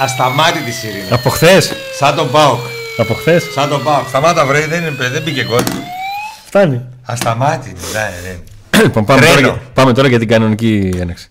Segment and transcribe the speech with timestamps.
[0.00, 1.08] Ασταμάτητη σιρήνη.
[1.10, 2.60] Από χθες; Σαν τον Πάοκ.
[2.98, 4.08] Από χθες; Σαν τον Πάοκ.
[4.08, 5.62] Σταμάτα βρε, δεν, είναι- δεν πήγε γκολ.
[6.46, 6.80] Φτάνει.
[7.02, 7.80] Ασταμάτητη.
[7.92, 8.38] Ναι, ναι.
[8.84, 9.48] Λοιπόν, πάμε τώρα, Τρένο.
[9.48, 11.28] για- πάμε τώρα για την κανονική έναξη.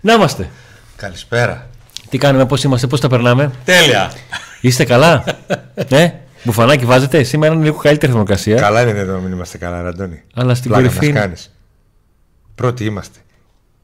[0.00, 0.48] Να είμαστε.
[0.96, 1.66] Καλησπέρα.
[2.08, 4.12] Τι κάνουμε, πώς είμαστε, πώς τα περνάμε; Τέλεια.
[4.60, 5.24] Είστε καλά;
[5.74, 6.10] ε,
[6.44, 7.22] μπουφανάκι βάζετε.
[7.22, 8.56] Σήμερα είναι λίγο καλύτερη θερμοκρασία.
[8.56, 10.22] Καλά είναι εδώ να μην είμαστε καλά, Ραντώνη.
[10.34, 11.12] Αλλά στην Πλάκα κορυφή.
[11.12, 11.50] μας κάνεις.
[12.54, 13.18] Πρώτοι είμαστε.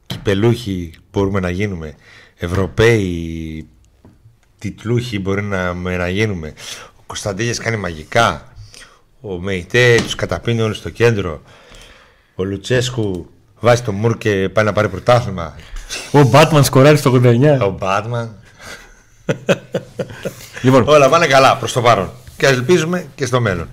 [0.06, 1.94] Κυπελούχοι μπορούμε να γίνουμε.
[2.36, 3.66] Ευρωπαίοι
[4.58, 6.52] τιτλούχοι μπορεί να, με- να γίνουμε.
[6.96, 8.52] Ο Κωνσταντίνιας κάνει μαγικά.
[9.20, 11.42] Ο Μεϊτέ τους καταπίνει όλους στο κέντρο.
[12.34, 13.26] Ο Λουτσέσκου
[13.60, 15.54] βάζει το μουρ και πάει να πάρει πρωτάθλημα.
[16.12, 17.58] Ο Μπάτμαν σκοράρει στο 89.
[17.62, 18.34] Ο Μπάτμαν.
[20.62, 22.10] λοιπόν, Όλα πάνε καλά προς το παρόν.
[22.36, 23.68] Και ελπίζουμε και στο μέλλον.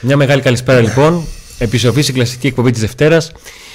[0.00, 1.24] μια μεγάλη καλησπέρα λοιπόν.
[1.58, 3.32] Επισοφή στην κλασική εκπομπή της Δευτέρας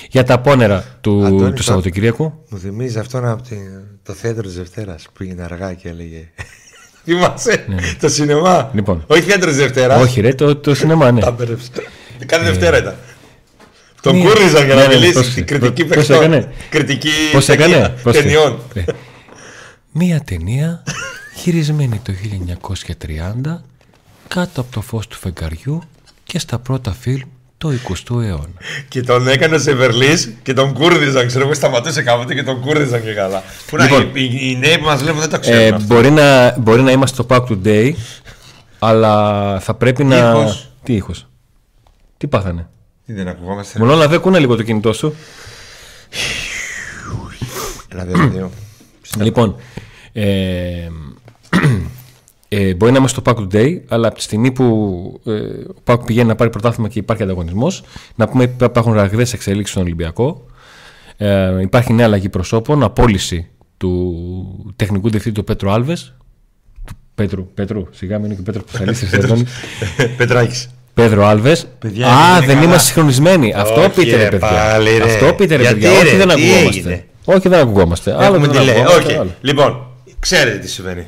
[0.10, 2.34] για τα πόνερα του, Αντώνη, του το- Σαββατοκυριακού.
[2.50, 6.30] Μου θυμίζει αυτόν από την- το θέατρο της Δευτέρας που πήγαινε αργά και έλεγε.
[7.04, 7.66] Θυμάσαι;
[8.00, 8.70] Το σινεμά; Ναι.
[8.74, 9.04] Λοιπόν.
[9.08, 10.02] Όχι θέατρο της Δευτέρας.
[10.02, 11.20] Όχι, ρε, το, το σινεμά, ναι.
[11.22, 11.70] Τα μπέρδεψα.
[12.26, 12.96] Κάθε Δευτέρα ήταν.
[14.02, 14.24] Τον Ναι.
[14.24, 16.16] κούρδιζαν για Ναι, να ναι, μιλήσεις πώς- στην κριτική πώς παιχτών.
[16.18, 18.60] έκανε; Κριτική Πώς έκανε; ταινία- Πώς ταινιών.
[18.74, 18.84] Ε,
[19.92, 20.84] Μία ταινία
[21.38, 23.64] χειρισμένη το 1930
[24.28, 25.82] κάτω από το φως του φεγγαριού
[26.24, 27.28] και στα πρώτα φιλμ
[27.62, 28.48] το 20ου αιώνα.
[28.88, 31.28] Και τον έκανε σε Βερλή και τον κούρδιζαν.
[31.28, 33.44] Ξέρω εγώ, σταματούσε κάποτε και τον κούρδιζαν και καλά.
[33.68, 34.02] Πού να, Λοιπόν.
[34.02, 35.60] οι, οι, οι νέοι που μας βλέπουν δεν το ξέρουν.
[35.60, 35.94] Ε, αυτό.
[35.94, 37.92] μπορεί, να, μπορεί να είμαστε στο Pack Today,
[38.80, 40.18] αλλά θα πρέπει να.
[40.18, 40.72] Ήχος.
[40.84, 41.28] Τι ήχος;
[42.18, 42.70] Τι πάθανε;
[43.06, 43.80] Τι δεν ακουγόμαστε.
[43.80, 45.16] Μόνο να δέκουνε λίγο το κινητό σου.
[47.94, 48.52] Ένα, δύο, δύο.
[49.18, 49.56] Λοιπόν,
[50.14, 50.88] ε,
[52.54, 54.66] ε, μπορεί να είμαστε στο Pack Today, αλλά από τη στιγμή που
[55.26, 57.84] ε, ο Pack πηγαίνει να πάρει πρωτάθλημα και υπάρχει ανταγωνισμός,
[58.16, 60.46] να πούμε ότι υπάρχουν ραγδαίε εξελίξεις στον Ολυμπιακό.
[61.18, 63.48] Ε, υπάρχει νέα αλλαγή προσώπων, απόλυση
[63.78, 66.14] του τεχνικού διευθυντή του Πέτρου Άλβες.
[66.86, 69.46] Του Πέτρου, Πέτρου, σιγά μην είναι και ο Πέτρος που θα λύσει.
[70.18, 70.70] Πετράκης.
[70.94, 71.68] Πέδρο Άλβες.
[71.80, 72.68] Παιδιά, Α, είναι δεν καλά.
[72.68, 73.54] είμαστε συγχρονισμένοι.
[73.56, 74.48] Αυτό Όχι, πείτε ρε ρε, παιδιά.
[74.48, 75.04] πάλι, ρε.
[75.04, 75.90] Αυτό πείτε ρε Γιατί, παιδιά.
[75.90, 76.80] ρε, Όχι, δεν τι ακουγόμαστε.
[76.80, 78.12] έγινε; Όχι, δεν ακουγόμαστε.
[78.14, 78.70] Άλλο Έχουμε δεν delay.
[78.70, 79.14] ακουγόμαστε, Όχι.
[79.18, 79.30] άλλο.
[79.42, 79.88] Λοιπόν,
[80.20, 81.08] ξέρετε τι συμβαίνει.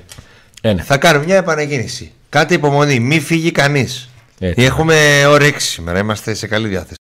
[0.66, 0.82] Ε, ναι.
[0.82, 2.12] Θα κάνουμε μια επανεκκίνηση.
[2.30, 3.00] Κάτι υπομονή.
[3.00, 4.10] Μη φύγει κανείς.
[4.40, 4.64] Έτσι.
[4.64, 6.00] Έχουμε όρεξη σήμερα.
[6.00, 6.96] Είμαστε σε καλή διάθεση.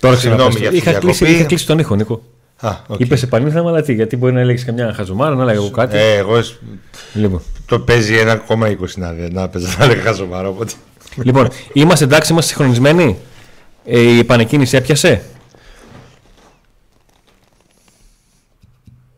[0.00, 0.60] Τώρα Συγγνώμη ξαναπες.
[0.60, 1.38] για αυτή είχα τη κλείσει, διακοπή.
[1.38, 2.22] είχα κλείσει τον ήχο, Νίκο.
[2.60, 3.00] Α, οκ.
[3.00, 5.96] Είπες επανήλθαμε, αλλά τι, γιατί μπορεί να έλεγες καμιά χαζομάρα, να έλεγα εγώ κάτι.
[5.96, 6.58] Ε, εγώ σ-
[7.14, 8.14] Λοιπόν, το παίζει
[8.48, 10.48] 1,20 να, να παίζει να λέγα σοβαρό.
[10.48, 10.72] Οπότε.
[11.22, 13.16] λοιπόν, είμαστε εντάξει, είμαστε συγχρονισμένοι.
[13.84, 15.22] Ε, η επανεκκίνηση έπιασε.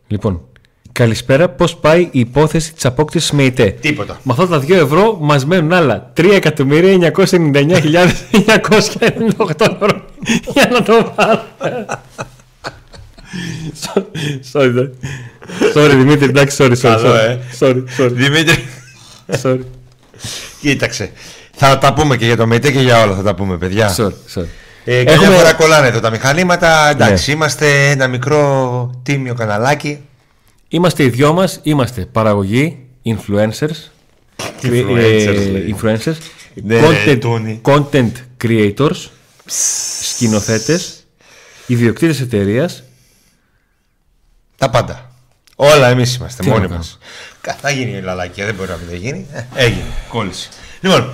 [0.07, 0.41] Λοιπόν,
[0.93, 1.49] καλησπέρα.
[1.49, 3.71] Πώς πάει η υπόθεση της απόκτησης Μεϊτέ.
[3.71, 4.21] Τίποτα.
[4.23, 6.41] Με αυτά τα 2 ευρώ μας μένουν άλλα 3.999.998
[9.59, 10.05] ευρώ
[10.53, 11.43] για να το βάλω.
[13.85, 14.91] Sorry, sorry.
[15.75, 16.79] sorry, Δημήτρη, εντάξει, sorry, sorry.
[16.83, 17.29] Καλό, sorry.
[17.29, 17.39] ε.
[17.61, 18.65] sorry, sorry, Δημήτρη,
[19.43, 19.61] sorry,
[20.61, 21.11] κοίταξε.
[21.61, 23.95] Θα τα πούμε και για το ΜΕΤΕ και για όλα θα τα πούμε, παιδιά.
[23.97, 24.47] sorry, sorry.
[24.85, 25.13] Ε, Έχουμε...
[25.13, 26.89] Έχουμε- φορά κολλάνε εδώ τα μηχανήματα.
[26.91, 27.37] Εντάξει, Ναι.
[27.37, 29.99] είμαστε ένα μικρό τίμιο καναλάκι.
[30.69, 33.91] Είμαστε οι δυο μας, είμαστε παραγωγοί, influencers,
[34.63, 35.77] Influencers, ε, λέει.
[35.81, 36.15] influencers
[36.55, 37.61] Ναι, content, Τούνη.
[37.65, 38.11] content
[38.45, 39.07] creators,
[40.03, 41.07] σκηνοθέτες,
[41.67, 42.83] ιδιοκτήτες εταιρείας.
[44.59, 45.11] Τα πάντα.
[45.57, 46.99] Όλα εμείς είμαστε Τι μόνοι να μας.
[47.61, 49.27] Θα γίνει η λαλάκια, δεν μπορεί να μην γίνει.
[49.33, 49.83] Ε, έγινε.
[50.09, 50.49] Κόλληση.
[50.81, 51.11] Λοιπόν,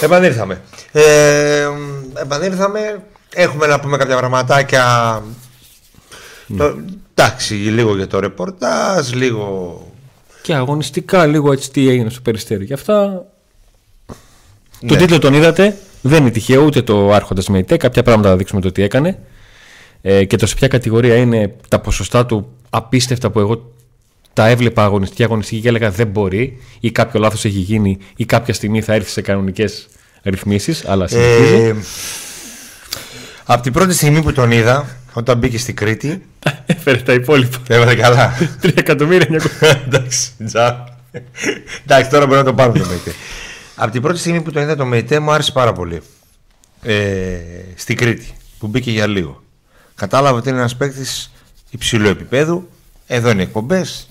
[0.00, 0.60] επανήλθαμε.
[0.92, 1.68] Ε,
[2.14, 3.02] επανήλθαμε.
[3.34, 5.22] Έχουμε να πούμε κάποια πραγματάκια.
[6.46, 6.56] Ναι.
[6.56, 6.76] Το,
[7.14, 9.80] εντάξει, λίγο για το ρεπορτάζ, λίγο.
[10.42, 12.64] Και αγωνιστικά λίγο έτσι τι έγινε στο περιστέρι.
[12.64, 13.24] Γι' αυτά
[14.86, 14.96] το Ναι.
[14.96, 15.76] τίτλο τον είδατε.
[16.02, 17.76] Δεν είναι τυχαίο ούτε το άρχοντας με ΙΤΕ.
[17.76, 19.18] Κάποια πράγματα θα δείξουμε το τι έκανε.
[20.02, 23.72] Ε, και το σε ποια κατηγορία είναι τα ποσοστά του απίστευτα που εγώ
[24.32, 28.54] τα έβλεπα αγωνιστική αγωνιστική και έλεγα δεν μπορεί ή κάποιο λάθος έχει γίνει ή κάποια
[28.54, 29.88] στιγμή θα έρθει σε κανονικές
[30.22, 31.54] ρυθμίσεις αλλά συνεχίζει.
[31.54, 31.74] Ε,
[33.44, 36.22] από την πρώτη στιγμή που τον είδα, όταν μπήκε στην Κρήτη,
[36.66, 37.58] Έφερε τα υπόλοιπα.
[37.68, 38.32] έβαλε καλά.
[38.62, 39.40] 3 εκατομμύρια
[39.86, 40.84] Εντάξει, τζα.
[41.82, 43.12] Εντάξει, τώρα μπορεί να το πάρουμε το ΜΕΙΤΕ.
[43.76, 46.00] Από την πρώτη στιγμή που τον είδα το ΜΕΙΤΕ μου άρεσε πάρα πολύ.
[46.82, 47.36] Ε,
[47.74, 49.42] στην Κρήτη, που μπήκε για λίγο.
[49.94, 51.32] Κατάλαβα ότι είναι ένας παίκτης
[51.76, 52.68] υψηλού επίπεδου.
[53.06, 54.06] Εδώ είναι εκπομπές.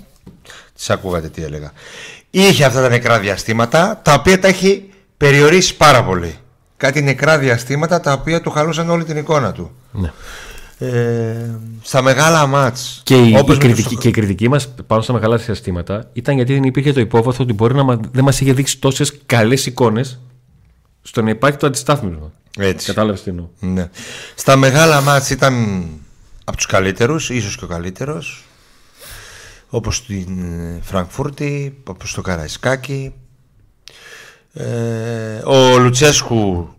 [0.75, 1.71] Τις ακούγατε τι έλεγα.
[2.29, 6.35] Είχε αυτά τα νεκρά διαστήματα, τα οποία τα έχει περιορίσει πάρα πολύ.
[6.77, 9.71] Κάτι νεκρά διαστήματα τα οποία του χαλούσαν όλη την εικόνα του.
[9.91, 10.11] Ναι.
[10.77, 14.73] Ε, στα μεγάλα μάτς Και η, όπως η, με κριτική, τους- και η κριτική μας
[14.87, 18.23] πάνω στα μεγάλα συστήματα ήταν γιατί δεν υπήρχε το υπόβαθρο ότι μπορεί να μα- δεν
[18.23, 20.19] μας είχε δείξει τόσες καλές εικόνες
[21.01, 22.31] στο να υπάρχει το αντιστάθμισμα.
[22.59, 22.85] Έτσι.
[22.87, 23.47] Κατάλαβες τι εννοώ.
[23.59, 23.89] Ναι.
[24.35, 25.85] Στα μεγάλα μάτς ήταν
[26.45, 28.43] από τους καλύτερους, ίσως και ο καλύτερος.
[29.69, 33.13] Όπως στην ε, Φραγκφούρτη, όπως στο Καραϊσκάκι.
[34.53, 36.69] Ε, ο Λουτσέσκου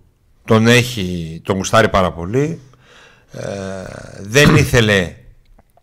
[0.44, 2.60] τον έχει, τον γουστάρει πάρα πολύ.
[3.32, 3.42] Ε,
[4.20, 5.14] δεν ήθελε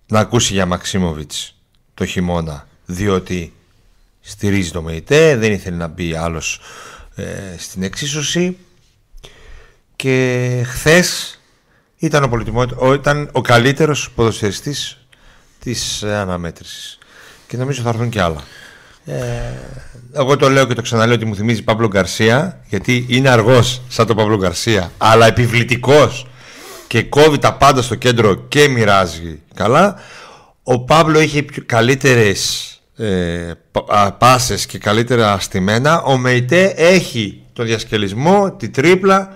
[0.07, 1.55] να ακούσει για Μαξίμοβιτς
[1.93, 3.53] το χειμώνα, διότι
[4.21, 6.59] στηρίζει το ΜΕΙΤΕ, δεν ήθελε να μπει άλλος
[7.15, 8.57] ε, στην εξίσωση
[9.95, 11.39] και χθες
[12.05, 14.97] ήταν ο, πολυτιμότερο- ο, ήταν ο καλύτερος ποδοσφαιριστής
[15.59, 16.97] της ε, αναμέτρησης.
[17.47, 18.41] Και νομίζω θα έρθουν και άλλα.
[19.05, 19.13] Ε,
[20.13, 24.05] εγώ το λέω και το ξαναλέω ότι μου θυμίζει Παύλο Γκαρσία γιατί είναι αργός σαν
[24.07, 26.27] τον Παύλο Γκαρσία αλλά επιβλητικός
[26.87, 29.95] και κόβει τα πάντα στο κέντρο και μοιράζει καλά.
[30.63, 32.67] Ο Παύλο είχε πιο καλύτερες
[32.97, 36.01] ε, πα- α, πάσες και καλύτερα στημένα.
[36.01, 39.33] Ο Μεϊτέ έχει το διασκελισμό, τη τρίπλα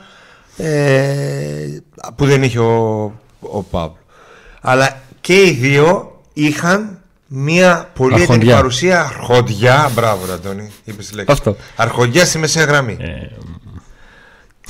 [0.57, 1.77] ε,
[2.15, 3.03] που δεν είχε ο,
[3.39, 3.97] ο Παύλο
[4.61, 8.55] αλλά και οι δύο είχαν μια πολύ έντονη Αρχοντιά.
[8.55, 11.55] παρουσία αρχοντιά μπράβο ρε, Αντώνη είπες τη λέξη Αυτό.
[11.75, 13.05] αρχοντιά στη μεσαία γραμμή Ε,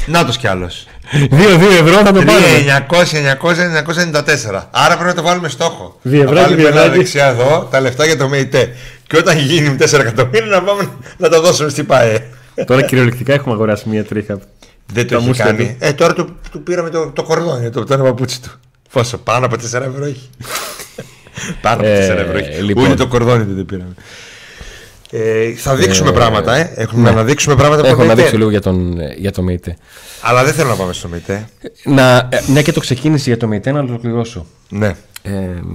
[0.05, 1.19] Νάτος κι άλλος 2-2
[1.81, 2.85] ευρώ θα το πάρουμε.
[2.89, 2.95] 900,
[3.41, 3.53] 900,
[4.53, 4.61] 994.
[4.71, 5.99] Άρα πρέπει να το βάλουμε στόχο.
[6.01, 6.97] Διευράκι, να βάλουμε ένα διευράκι.
[6.97, 8.75] δεξιά εδώ τα λεφτά για το ΜΕΙΤΕ.
[9.07, 12.27] Και όταν γίνει 4 εκατομμύρια να πάμε να τα δώσουμε στην ΠΑΕ.
[12.65, 14.39] Τώρα κυριολεκτικά έχουμε αγοράσει μια τρίχα.
[14.93, 15.65] Δεν το Τα έχει μουσια κάνει.
[15.65, 15.75] του.
[15.79, 18.49] Ε, τώρα του, του πήραμε το, το κορδόνι, το, το ένα παπούτσι του.
[18.91, 20.29] Πόσο, πάνω από 4 ευρώ έχει.
[21.61, 22.61] πάνω από 4 Ε, ευρώ έχει.
[22.61, 22.83] λοιπόν.
[22.85, 23.93] Ούτε το κορδόνι δεν το πήραμε.
[25.11, 26.71] Ε, θα δείξουμε Ε, πράγματα, ε.
[26.75, 27.15] Έχουμε ναι.
[27.15, 28.21] να δείξουμε πράγματα από Έχω το να ΜΕΙΤΕ.
[28.21, 29.77] δείξω λίγο για, τον, ε, για το ΜΕΙΤΕ.
[30.21, 31.49] Αλλά δεν θέλω να πάμε στο ΜΕΙΤΕ.
[31.83, 34.45] Να, ε, μια και το ξεκίνησε για το ΜΕΙΤΕ να το ολοκληρώσω.
[34.69, 34.95] Ναι.
[35.21, 35.31] Ε,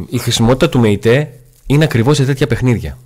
[0.09, 1.31] η χρησιμότητα του ΜΕΙΤΕ
[1.67, 2.99] είναι ακριβώς σε τέτοια παιχνίδια.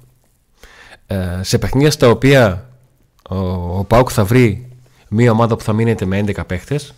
[1.06, 2.68] Ε, σε παιχνίδια στα οποία
[3.30, 3.36] ο,
[3.78, 4.68] ο ΠΑΟΚ θα βρει
[5.08, 6.94] μια ομάδα που θα μείνεται με 11 παίχτες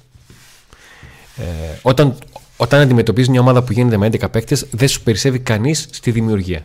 [1.37, 1.43] ε,
[1.83, 2.19] όταν,
[2.57, 6.65] όταν αντιμετωπίζεις μια ομάδα που γίνεται με 11 παίχτες δεν σου περισσεύει κανείς στη δημιουργία.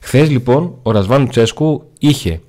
[0.00, 2.40] Χθες λοιπόν ο Ρασβάν Λουτσέσκου είχε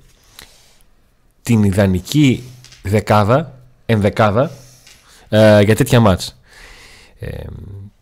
[1.42, 2.42] την ιδανική
[2.82, 4.50] δεκάδα, ενδεκάδα
[5.28, 6.40] ε, για τέτοια μάτς.
[7.18, 7.28] Ε,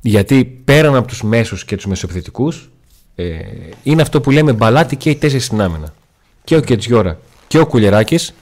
[0.00, 2.70] γιατί πέραν από τους μέσους και τους μεσοεπιθετικούς
[3.14, 3.38] ε,
[3.82, 5.94] είναι αυτό που λέμε μπαλάτι και οι τέσσερις στην άμυνα.
[6.44, 8.34] Και ο Κετζιόρα και ο Κουλεράκης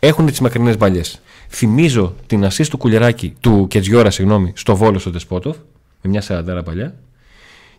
[0.00, 1.20] έχουν τις μακρινές μπαλιές.
[1.48, 5.56] Θυμίζω την assist του Κουλεράκη, του Κετζιόρα συγγνώμη, στο Βόλο στο Τεσπότοφ
[6.02, 6.94] με μια σαραντάρα παλιά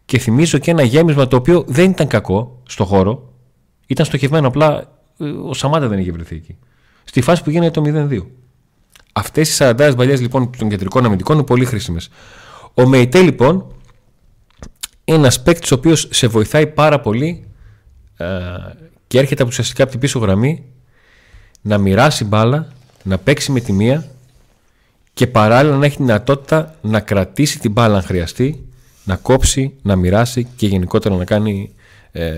[0.06, 3.34] και θυμίζω και ένα γέμισμα το οποίο δεν ήταν κακό στο χώρο
[3.88, 6.58] ήταν στοχευμένο απλά ε, ο Σαμάτα δεν είχε βρεθεί εκεί.
[7.04, 8.26] Στη φάση που γίνεται το 0-2.
[9.14, 12.10] Αυτές οι 40 μπαλιές λοιπόν των κεντρικών αμυντικών είναι πολύ χρήσιμες.
[12.74, 13.66] Ο Μεϊτέ λοιπόν
[15.06, 17.46] είναι ένας παίκτης ο οποίος σε βοηθάει πάρα πολύ
[18.18, 18.26] ε,
[19.08, 20.66] και έρχεται από ουσιαστικά από την πίσω γραμμή
[21.62, 22.68] να μοιράσει μπάλα,
[23.04, 24.06] να παίξει με τη μία
[25.14, 28.66] και παράλληλα να έχει τη δυνατότητα να κρατήσει την μπάλα αν χρειαστεί,
[29.04, 31.72] να κόψει, να μοιράσει και γενικότερα να κάνει
[32.12, 32.32] ε,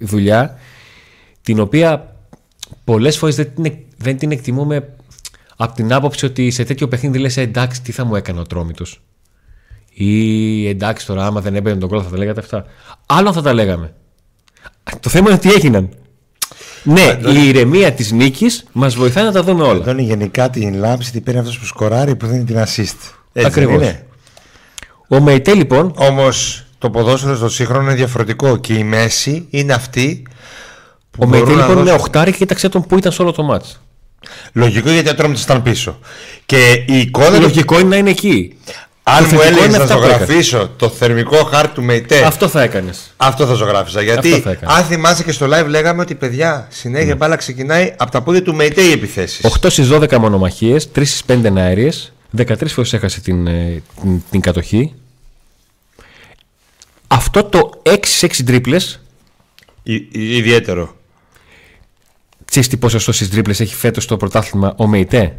[0.00, 0.58] δουλειά
[1.42, 2.16] την οποία
[2.84, 4.94] πολλές φορές δεν την, εκ- δεν την εκτιμούμε
[5.56, 8.42] από την άποψη ότι σε τέτοιο παιχνίδι λες «Ε, εντάξει τι θα μου έκανε ο
[8.44, 9.00] Τρόμητος
[9.92, 12.64] ή εντάξει τώρα άμα δεν έμπαινε τον κόλ θα τα λέγατε αυτά
[13.06, 13.94] άλλο θα τα λέγαμε.
[15.00, 15.88] Το θέμα είναι ότι έγιναν
[16.82, 19.80] ναι, η ηρεμία της νίκης μας βοηθάει να τα δούμε όλα.
[19.80, 22.96] Εδώ είναι γενικά την λάμψη την παίρνει αυτός που σκοράρει που δίνει την assist.
[23.32, 23.78] Έτσι Ακριβώς.
[23.78, 24.06] δεν είναι;
[25.08, 30.22] Ο Μεϊτέ λοιπόν, Όμως το ποδόσφαιρο στο σύγχρονο είναι διαφορετικό και η μέση είναι αυτή.
[31.10, 33.22] Που ο Μεϊτέ μπορούν να λοιπόν είναι δώσουν- οχτάρι και κοίταξε τον που ήταν σε
[33.22, 33.80] όλο το μάτς.
[34.52, 35.98] Λογικό γιατί ο Ατρόμητος ήταν πίσω.
[36.46, 37.40] Και η εικόνα του.
[37.40, 38.56] Λογικό είναι να είναι εκεί.
[39.08, 40.18] Αν Το μου θετικό έλεγες είναι να αυτά που έκανες.
[40.26, 42.22] ζωγραφίσω το θερμικό χάρτη του Μεϊτέ.
[42.24, 43.14] Αυτό θα έκανες.
[43.16, 44.02] Αυτό θα ζωγράφιζα.
[44.02, 44.72] Γιατί Αυτό θα έκανα.
[44.74, 48.54] αν θυμάσαι και στο live λέγαμε ότι παιδιά συνέχεια μπάλα ξεκινάει από τα πόδια του
[48.54, 49.44] Μεϊτέ οι επιθέσεις.
[49.60, 54.40] 8 στις 12 μονομαχίες, 3 στις 5 εναέριες, 13 φορές έχασε την, ε, την, την
[54.40, 54.94] κατοχή.
[57.06, 59.00] Αυτό το 6-6 τρίπλες,
[60.12, 60.96] Ιδιαίτερο.
[62.44, 65.36] ξέρεις τι ποσοστό στις τρίπλες έχει φέτος το πρωτάθλημα ο Μεϊτέ;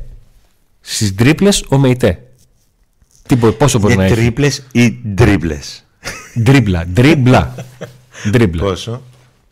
[0.81, 2.23] Στις τρίπλες ο Μεϊτέ.
[3.29, 5.59] Τι, μπο- πόσο μπορεί να Είναι έχει; τρίπλες ή ντρίμπλε.
[6.39, 7.55] Ντρίμπλα, ντρίμπλα.
[8.29, 8.61] Ντρίμπλα.
[8.63, 9.01] Πόσο;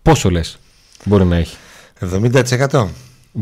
[0.01, 0.60] Πόσο λες
[1.05, 1.57] μπορεί να έχει;
[2.00, 2.88] 70%.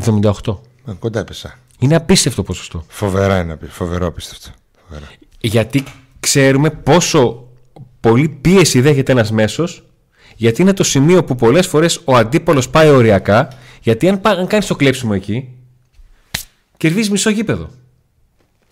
[0.04, 0.58] 78.
[0.88, 1.58] Ε, Κοντά έπεσα.
[1.78, 2.84] Είναι απίστευτο ποσοστό.
[2.88, 3.58] Φοβερά είναι.
[3.68, 4.50] Φοβερό απίστευτο.
[4.88, 5.10] Φοβερά.
[5.40, 5.84] Γιατί
[6.20, 7.48] ξέρουμε πόσο
[8.00, 9.84] πολύ πίεση δέχεται ένας μέσος
[10.36, 13.48] γιατί είναι το σημείο που πολλές φορές ο αντίπολος πάει οριακά
[13.82, 15.48] γιατί αν, πά- αν κάνεις το κλέψιμο εκεί
[16.76, 17.70] κερδίζεις μισό γήπεδο.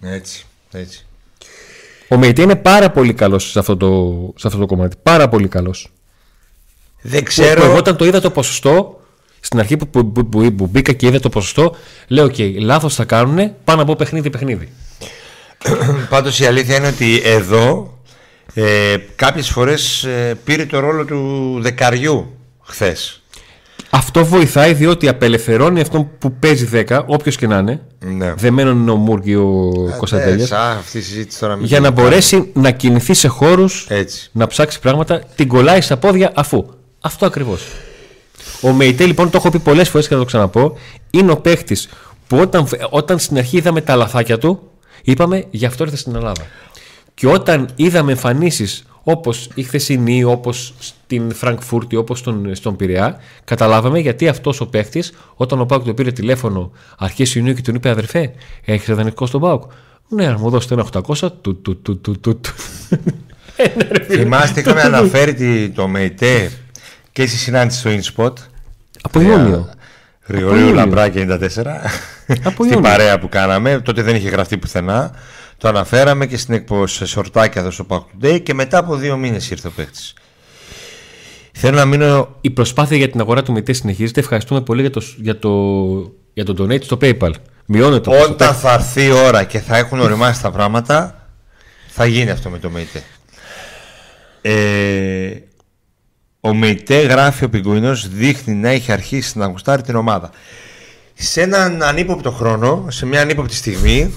[0.00, 0.44] Έτσι.
[0.72, 1.06] έτσι.
[2.08, 4.96] Ο Μεϊτέ είναι πάρα πολύ καλός σε, αυτό το, σε αυτό το κομμάτι.
[5.02, 5.92] Πάρα πολύ καλός.
[7.02, 7.64] Δεν ξέρω.
[7.64, 9.00] Εγώ όταν το είδα το ποσοστό,
[9.40, 11.76] στην αρχή που, που, που, που, που μπήκα και είδα το ποσοστό,
[12.08, 14.68] λέω: OK, λάθος θα κάνουν, πάνω από παιχνίδι-παιχνίδι.
[16.10, 17.98] Πάντως η αλήθεια είναι ότι εδώ
[18.54, 23.22] ε, κάποιες φορές ε, πήρε το ρόλο του δεκαριού χθες.
[23.96, 27.80] Αυτό βοηθάει διότι απελευθερώνει αυτόν που παίζει 10, όποιος και να είναι.
[28.04, 28.34] Ναι.
[28.34, 30.50] Δεμένο είναι ο Μούρ και ο Κωνσταντέλιας.
[30.50, 34.30] Ε, αυτή η συζήτηση τώρα μην Για να την μπορέσει να κινηθεί σε χώρους, Έτσι.
[34.32, 36.66] να ψάξει πράγματα, την κολλάει στα πόδια αφού.
[37.00, 37.66] Αυτό ακριβώς.
[38.60, 40.76] Ο Μεϊτέ, λοιπόν, το έχω πει πολλές φορές και θα το ξαναπώ,
[41.10, 41.88] είναι ο παίχτης
[42.26, 44.60] που όταν, όταν στην αρχή είδαμε τα λαθάκια του,
[45.02, 46.46] είπαμε γι' αυτό ήρθε στην Ελλάδα.
[47.14, 53.98] Και όταν είδαμε εμφανίσεις όπως η χθεσινή, όπως στην Φραγκφούρτη, όπως στον, στον Πειραιά, καταλάβαμε
[53.98, 57.88] γιατί αυτός ο παίχτης, όταν ο Πάουκ του πήρε τηλέφωνο αρχές Ιουνίου και τον είπε
[57.88, 58.32] Αδερφέ,
[58.64, 59.62] έχεις δανεικό στον Πάουκ.
[60.08, 61.30] Ναι, να μου δώσετε ένα 800.
[61.40, 62.40] Του, του, του, του, του, του.
[64.10, 66.50] Θυμάστε, είχαμε αναφέρει τη- το ΜΕΙΤΕ
[67.12, 67.90] και στη συνάντηση στο
[68.24, 68.32] InSpot.
[69.02, 69.68] Από Ιούνιο.
[70.26, 70.74] Γρηγορίου Ιούνιο.
[70.74, 71.38] Λαμπράκη 94.
[72.44, 72.80] Από στην Ιούνιο.
[72.80, 73.80] παρέα που κάναμε.
[73.80, 75.10] Τότε δεν είχε γραφτεί πουθενά.
[75.64, 79.16] Το αναφέραμε και στην εκπομπή σε σορτάκια εδώ στο Pack Today και μετά από δύο
[79.16, 79.98] μήνες ήρθε ο παίχτη.
[81.52, 82.36] Θέλω να μείνω.
[82.40, 84.20] Η προσπάθεια για την αγορά του Μητέ συνεχίζεται.
[84.20, 85.50] Ευχαριστούμε πολύ για το, για το,
[86.34, 87.30] για το donate στο PayPal.
[87.66, 88.32] Μειώνεται το ποσοστό.
[88.32, 91.28] Όταν θα έρθει η ώρα και θα έχουν οριμάσει τα πράγματα,
[91.88, 93.02] θα γίνει αυτό με το ΜΕΙΤΕ.
[94.40, 95.30] Ε,
[96.40, 100.30] ο ΜΕΙΤΕ γράφει ο Πιγκουίνος δείχνει να έχει αρχίσει να γουστάρει την ομάδα.
[101.14, 104.14] Σε έναν ανύποπτο χρόνο, σε μια ανύποπτη στιγμή,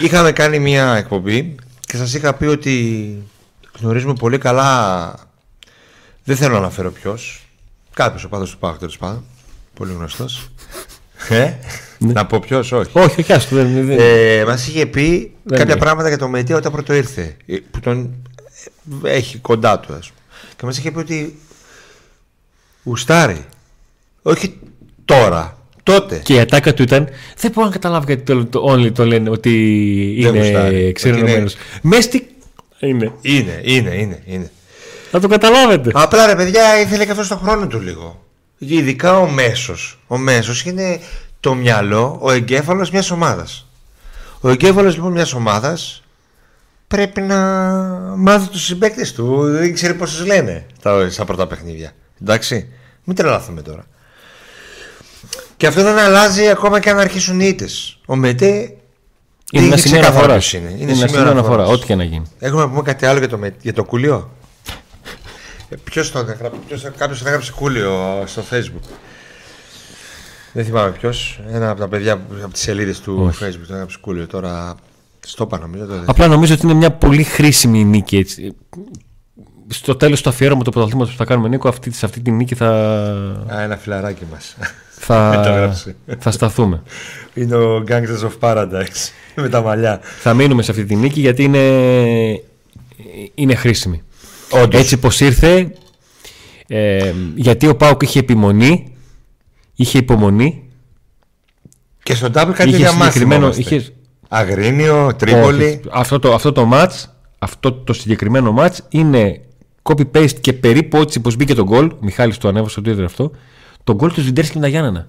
[0.00, 3.22] είχαμε κάνει μια εκπομπή και σας είχα πει ότι
[3.80, 5.14] γνωρίζουμε πολύ καλά,
[6.24, 7.46] δεν θέλω να αναφέρω ποιος,
[7.94, 9.24] κάποιος ο πάδος του Πάγου τέλος πάντων,
[9.74, 10.48] πολύ γνωστός.
[11.28, 11.52] Ε,
[11.98, 12.90] να πω ποιος, όχι.
[12.98, 15.82] Όχι, όχι, άστο, δεν, δεν, Ε, Μας είχε πει Δεν κάποια λέει.
[15.82, 17.36] πράγματα για το Μετέα όταν πρώτο ήρθε.
[17.46, 18.14] ε, Που τον
[19.04, 20.20] ε, έχει κοντά του, ας πούμε.
[20.56, 21.38] Και μας είχε πει ότι
[22.84, 23.44] γουστάρει.
[24.22, 24.58] Όχι
[25.04, 25.56] τώρα.
[25.82, 26.20] Τότε.
[26.24, 27.08] Και η ατάκα του ήταν.
[27.36, 30.82] Δεν μπορώ να καταλάβω γιατί το, το, όλοι το λένε ότι Δεν γουστάρει.
[30.82, 31.44] είναι ξενερωμένο.
[31.44, 32.26] Ότι Μέσα στη.
[32.78, 33.12] Είναι.
[33.20, 34.22] Είναι, είναι, είναι.
[34.26, 34.50] είναι.
[35.10, 35.90] Να το καταλάβετε.
[35.94, 38.24] Απλά ρε παιδιά ήθελε και αυτό τον χρόνο του λίγο.
[38.58, 39.98] Ειδικά ο μέσος.
[40.06, 41.00] Ο μέσος είναι
[41.40, 43.66] το μυαλό, ο εγκέφαλος μιας ομάδας.
[44.40, 46.02] Ο εγκέφαλος λοιπόν μιας ομάδας
[46.88, 47.38] πρέπει να
[48.16, 49.42] μάθει τους συμπαίκτες του.
[49.42, 51.92] Δεν ξέρει πώς τους λένε τα, στα πρώτα παιχνίδια.
[52.22, 52.68] Εντάξει.
[53.04, 53.86] Μην τρελαθούμε τώρα.
[55.62, 57.98] Και αυτό δεν αλλάζει ακόμα και αν αρχίσουν οι ήττες.
[58.06, 58.74] Ο Μετέ Είναι δεν
[59.52, 60.48] ένα είναι σημείο ξεκάθαρο αναφοράς.
[60.48, 60.70] ποιος είναι.
[60.82, 61.64] Είναι ένα σημείο αναφορά.
[61.66, 62.24] Ό,τι και να γίνει.
[62.38, 64.30] Έχουμε να πούμε κάτι άλλο για το, με- για το κουλιό.
[65.68, 68.88] Ε, ποιος τον έγραψε, ποιος, κάποιος τον έγραψε κούλιο στο facebook.
[70.52, 71.40] Δεν θυμάμαι ποιος.
[71.52, 73.44] Ένα από τα παιδιά που- από τις σελίδες του Όχι.
[73.44, 74.26] facebook τον έγραψε κούλιο.
[74.26, 74.74] Τώρα
[75.26, 75.86] στο είπα νομίζω.
[75.86, 76.02] Το...
[76.06, 78.56] Απλά νομίζω ότι είναι μια πολύ χρήσιμη νίκη έτσι.
[79.68, 82.54] Στο τέλος του αφιέρωμα του πρωταθλήματο που θα κάνουμε Νίκο, αυτή, σε αυτή τη νίκη
[82.54, 82.68] θα,
[83.54, 84.56] Α, ένα φιλαράκι μας.
[85.06, 85.96] Το θα, έγραψε.
[86.18, 86.82] θα σταθούμε.
[87.34, 89.10] Είναι ο Gangsters of Paradise.
[89.42, 90.00] με τα μαλλιά.
[90.20, 91.58] θα μείνουμε σε αυτή τη νίκη γιατί είναι,
[93.34, 94.02] είναι χρήσιμη.
[94.50, 94.80] Όντως.
[94.80, 95.72] Έτσι πως ήρθε,
[96.66, 98.92] ε, γιατί ο Πάουκ είχε επιμονή,
[99.74, 100.62] είχε υπομονή,
[102.02, 103.52] Και στον Double κάτι είχε για μας συγκεκριμένο...
[103.52, 103.74] θυμόμαστε.
[103.76, 103.92] Είχε,
[104.28, 105.64] Αγρίνιο, Τρίπολη.
[105.64, 107.04] όχι, αυτό, το, αυτό το match,
[107.38, 109.40] αυτό το συγκεκριμένο match είναι
[109.82, 113.30] copy-paste και περίπου έτσι πως μπήκε το γκολ, Μιχάλης το ανέβασε στο Twitter αυτό,
[113.84, 115.08] τον γκολ του Σβιντέρσκι με τα Γιάννενα.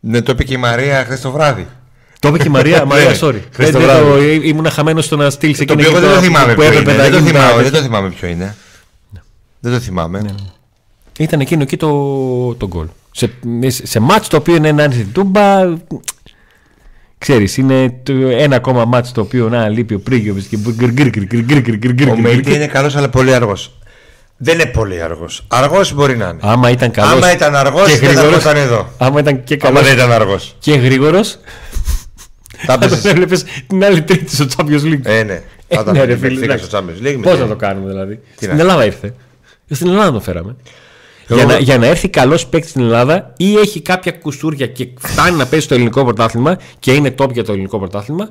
[0.00, 1.66] Ναι, το είπε και η Μαρία χθες το βράδυ.
[2.20, 3.40] Το είπε και η Μαρία, ναι, Μαρία, ναι, sorry.
[3.56, 6.54] Το, ε, ναι, ε, ήμουν χαμένος στο να στείλεις ε, εκείνο το δεν το θυμάμαι
[6.54, 6.92] ποιο είναι.
[6.92, 8.56] Δεν το θυμάμαι, δεν το θυμάμαι ποιο είναι.
[9.60, 10.34] Δεν το θυμάμαι.
[11.18, 12.86] Ήταν εκείνο εκεί το, το γκολ.
[13.10, 13.30] Σε,
[13.68, 15.76] σε μάτς το οποίο είναι ένα στην Τούμπα
[17.18, 18.00] Ξέρεις είναι
[18.38, 20.48] ένα ακόμα μάτς το οποίο να λείπει ο Πρίγιοβης
[22.10, 23.77] Ο Μέιτι είναι καλός αλλά πολύ αργός
[24.40, 25.44] δεν είναι πολύ αργός.
[25.48, 26.38] Αργός μπορεί να είναι.
[26.42, 28.88] Άμα ήταν καλός Άμα ήταν αργός, και δεν θα γρήγορος, ήταν εδώ.
[28.98, 30.56] άμα ήταν και Άμα καλός δεν ήταν αργός.
[30.58, 31.38] και γρήγορος
[32.56, 33.04] Θα θα τον έπαιζες.
[33.04, 35.00] έβλεπες την άλλη τρίτη στο Champions League.
[35.02, 35.32] Ε, ναι.
[35.68, 36.64] Ε, Θα ήταν ναι, ρε με φίλε, φύγα εντάξει.
[36.64, 37.14] στο Champions League.
[37.16, 38.20] με Πώς τι- να το κάνουμε δηλαδή.
[38.36, 39.14] Στην να- Ελλάδα ήρθε.
[39.70, 40.56] Στην Ελλάδα το φέραμε.
[41.28, 44.88] Εγώ- Για να, για να έρθει καλός παίκτης στην Ελλάδα ή έχει κάποια κουσούρια και
[45.00, 48.28] φτάνει να παίζει στο ελληνικό πρωτάθλημα και είναι top για το ελληνικό πρωτάθλημα,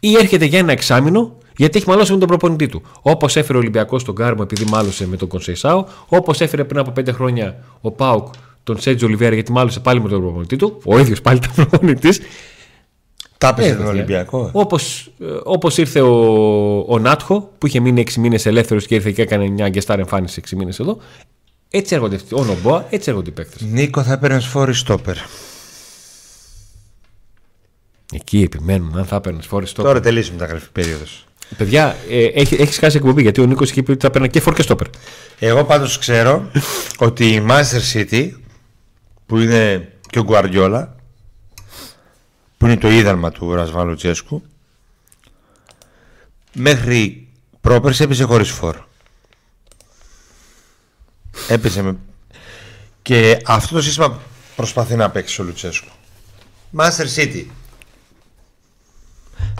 [0.00, 2.82] ή έρχεται για ένα εξάμεινο γιατί έχει μαλώσει με τον προπονητή του.
[3.02, 6.90] Όπως έφερε ο Ολυμπιακός τον Κάρμο επειδή μάλωσε με τον Κονσεϊσάο, όπως έφερε πριν από
[6.90, 10.98] πέντε χρόνια ο Πάουκ τον Σέτζο Ολιβέρα γιατί μάλωσε πάλι με τον προπονητή του, ο
[10.98, 12.20] ίδιος πάλι ήταν προπονητής.
[13.38, 14.50] Τα έπαιζε τον Ολυμπιακό.
[14.52, 16.14] Όπως, ε, όπως ήρθε ο,
[16.88, 20.42] ο Νάτχο που είχε μείνει 6 μήνες ελεύθερος και ήρθε και έκανε μια γκεστάρ εμφάνιση
[20.50, 20.98] 6 μήνες εδώ.
[21.70, 22.34] Έτσι έρχονται αυτοί.
[22.34, 23.62] Ο Νομπόα, έτσι έρχονται οι παίκτες.
[23.62, 25.16] Νίκο θα έπαιρνε φόρη στόπερ.
[28.12, 29.82] Εκεί επιμένουν αν θα έπαιρνες φόρη στο.
[29.82, 31.26] Τώρα τελείωσε η μεταγραφή περίοδος.
[31.56, 34.40] Παιδιά, ε, έχει, έχεις χάσει εκπομπή γιατί ο Νίκος είχε πει ότι θα παίρνει και
[34.40, 34.86] φόρ και στόπερ.
[35.38, 36.50] Εγώ πάντως ξέρω
[36.98, 38.30] ότι η Manchester City
[39.26, 40.96] που είναι και ο Γκουαρδιόλα
[42.58, 44.42] που είναι το ίδρυμα του Ρασβάλου Τσέσκου
[46.52, 47.28] μέχρι
[47.60, 48.76] πρόπερση έπαιζε χωρίς φόρ.
[51.48, 51.96] Έπαιζε με...
[53.02, 54.20] Και αυτό το σύστημα
[54.56, 55.88] προσπαθεί να παίξει ο Λουτσέσκου.
[56.76, 57.44] Manchester City.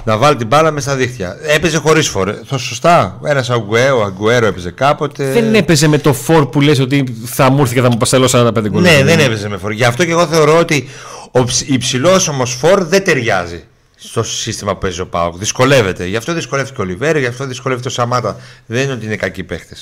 [0.05, 1.37] Να βάλει την μπάλα μέσα στα δίχτυα.
[1.43, 2.35] Έπαιζε χωρίς φόρ.
[2.47, 3.21] Θα σωστά.
[3.25, 5.33] Ένας Αγκουέρο, ο Αγκουέρο έπαιζε κάποτε.
[5.33, 8.29] Δεν έπαιζε με το φόρ που λες ότι θα μου έρθει και θα μου πασαλώ
[8.33, 8.83] 45 γκολ.
[8.83, 9.71] Ναι, δεν έπαιζε με φόρ.
[9.73, 10.89] Γι' αυτό και εγώ θεωρώ ότι
[11.31, 13.65] ο ψ- υψηλός όμως φόρ δεν ταιριάζει
[13.97, 15.37] στο σύστημα που παίζει ο Πάοκ.
[15.37, 16.07] Δυσκολεύεται.
[16.07, 18.37] Γι' αυτό δυσκολεύτηκε ο Λιβέρη, γι' αυτό δυσκολεύεται ο Σαμάτα.
[18.67, 19.75] Δεν είναι ότι είναι κακοί παίχτε.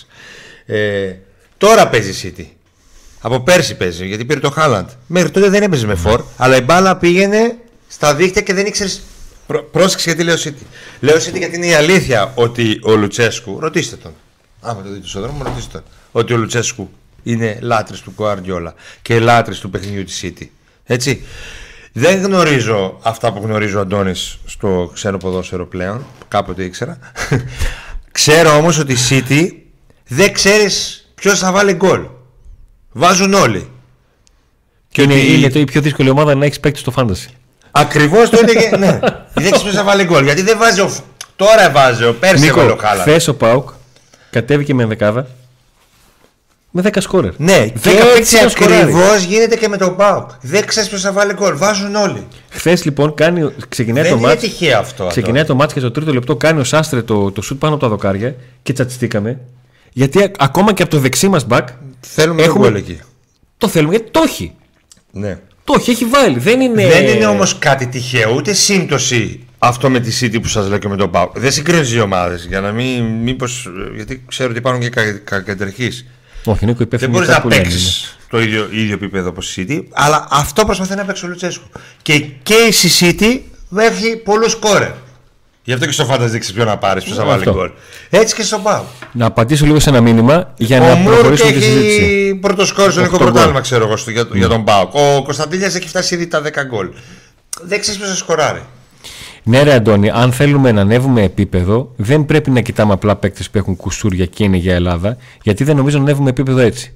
[0.66, 1.12] Ε,
[1.58, 2.44] τώρα παίζει η City.
[3.20, 4.88] Από πέρσι παίζει, γιατί πήρε το Χάλαντ.
[5.06, 7.54] Μέχρι τότε δεν έπαιζε με φόρ, αλλά η μπάλα πήγαινε
[7.88, 9.00] στα δίχτυα και δεν ήξερες.
[9.46, 10.64] Πρό- Πρόσεξε γιατί λέω City.
[11.00, 13.60] Λέω City γιατί είναι η αλήθεια ότι ο Λουτσέσκου.
[13.60, 14.12] Ρωτήστε τον.
[14.60, 15.82] Άμα το δείτε στον δρόμο, ρωτήστε τον.
[16.12, 16.90] Ότι ο Λουτσέσκου
[17.22, 20.46] είναι λάτρης του Κουάρντιόλα και λάτρης του παιχνιδιού της City.
[20.84, 21.22] Έτσι.
[21.92, 26.06] Δεν γνωρίζω αυτά που γνωρίζει ο Αντώνης στο ξένο ποδόσφαιρο πλέον.
[26.28, 26.98] Κάποτε ήξερα.
[28.12, 29.48] Ξέρω όμως ότι η City
[30.06, 32.06] δεν ξέρεις ποιος θα βάλει γκολ.
[32.92, 33.70] Βάζουν όλοι.
[34.88, 37.28] Και είναι, ότι- είναι το η πιο δύσκολη ομάδα να έχεις παίκτη στο fantasy.
[37.72, 38.76] Ακριβώς το έλεγε.
[38.76, 38.98] ναι.
[39.34, 40.24] Δεν ξέρει ποιο θα βάλει γκολ.
[40.24, 40.88] Γιατί δεν βάζει ο.
[40.88, 41.00] Φ-
[41.36, 43.00] Τώρα βάζει ο Πέρσι έβαλε ο Νίκο, Χάλαντ.
[43.00, 43.68] χθες ο Πάουκ
[44.30, 45.26] κατέβηκε με δεκάδα
[46.70, 47.32] με 10 σκόρερ.
[47.36, 48.74] Ναι, και Δέκα παίκτες έτσι ήταν σκοράρι.
[48.82, 50.30] ακριβώς γίνεται και με τον Πάουκ.
[50.40, 51.56] Δεν ξέρεις ποιος θα βάλει γκολ.
[51.56, 52.26] Βάζουν όλοι.
[52.50, 55.06] Χθες λοιπόν κάνει, ξεκινάει Δεν το είναι μάτς τυχαίο αυτό.
[55.06, 57.82] Ξεκινάει το μάτς και στο τρίτο λεπτό κάνει ο Σάστρε το, το σουτ πάνω από
[57.82, 59.40] τα δοκάρια και τσατιστήκαμε.
[59.92, 61.68] Γιατί α- ακόμα και από το δεξί μας μπακ
[62.00, 63.00] Θέλουμε έχουμε- γκολ εκεί.
[63.58, 64.54] το θέλουμε γιατί το έχει.
[65.12, 65.38] Ναι.
[65.64, 66.38] Το έχει, έχει βάλει.
[66.38, 66.86] Δεν είναι.
[66.86, 70.88] Δεν είναι όμως κάτι τυχαίο, ούτε σύμπτωση αυτό με τη City που σας λέω και
[70.88, 71.38] με τον Πάουκ.
[71.38, 72.44] Δεν συγκρίνεις τι ομάδες.
[72.48, 73.04] Για να μην.
[73.04, 76.06] Μήπως, γιατί ξέρω ότι υπάρχουν και κα- κακεντρεχείς.
[76.44, 79.28] Όχι, Νίκο, Δεν υπεύθυνοι μπορείς για να αυτά που λένε, παίξει το ίδιο, ίδιο επίπεδο
[79.28, 81.66] όπως η City, αλλά αυτό προσπαθεί να παίξει ο Λουτσέσκου.
[82.02, 83.38] Και και η City
[83.78, 84.94] έχει πολλούς κόρε.
[85.64, 87.52] Γι' αυτό και στο φάντα δείξει ποιο να πάρεις, ποιος θα βάλει Αυτό.
[87.52, 87.70] γκολ.
[88.10, 88.84] Έτσι και στο Πάουκ.
[89.12, 92.00] Να απαντήσω λίγο σε ένα μήνυμα για Ο να Μούρ προχωρήσουμε τη συζήτηση.
[92.02, 93.32] έχει πρώτο σκόρ στο ελληνικό Οκτώ γκολ.
[93.32, 94.94] πρωτάθλημα, ξέρω εγώ, στο- για, για τον Πάουκ.
[94.94, 96.88] Ο Κωνσταντίνιας έχει φτάσει ήδη τα 10 γκολ.
[97.62, 98.62] Δεν ξέρεις ποιος θα σκοράρει.
[99.44, 103.58] Ναι, ρε Αντώνη, αν θέλουμε να ανέβουμε επίπεδο, δεν πρέπει να κοιτάμε απλά παίκτες που
[103.58, 106.94] έχουν κουσούρια και είναι για Ελλάδα, γιατί δεν νομίζω να ανέβουμε επίπεδο έτσι.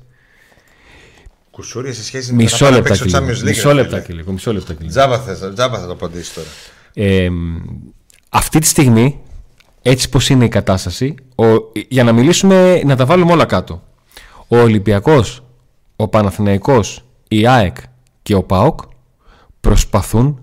[1.51, 3.31] Κουσούρια σε σχέση με Μισό το να λεπτά παίξει και το λίγο.
[3.33, 3.45] Champions League.
[3.49, 4.07] Μισό ρε λεπτά φίλε.
[4.07, 4.33] και λίγο.
[4.33, 4.91] Μισό λεπτά και λίγο.
[4.93, 6.47] Τζάμπα, θες, τζάμπα θα το απαντήσεις τώρα.
[6.95, 7.29] Ε,
[8.37, 9.21] αυτή τη στιγμή,
[9.83, 11.45] έτσι πως είναι η κατάσταση, ο,
[11.89, 13.83] για να μιλήσουμε, να τα βάλουμε όλα κάτω.
[14.49, 15.43] Ο Ολυμπιακός,
[15.97, 17.77] ο Παναθηναϊκός, η ΑΕΚ
[18.23, 18.81] και ο ΠΑΟΚ
[19.61, 20.41] προσπαθούν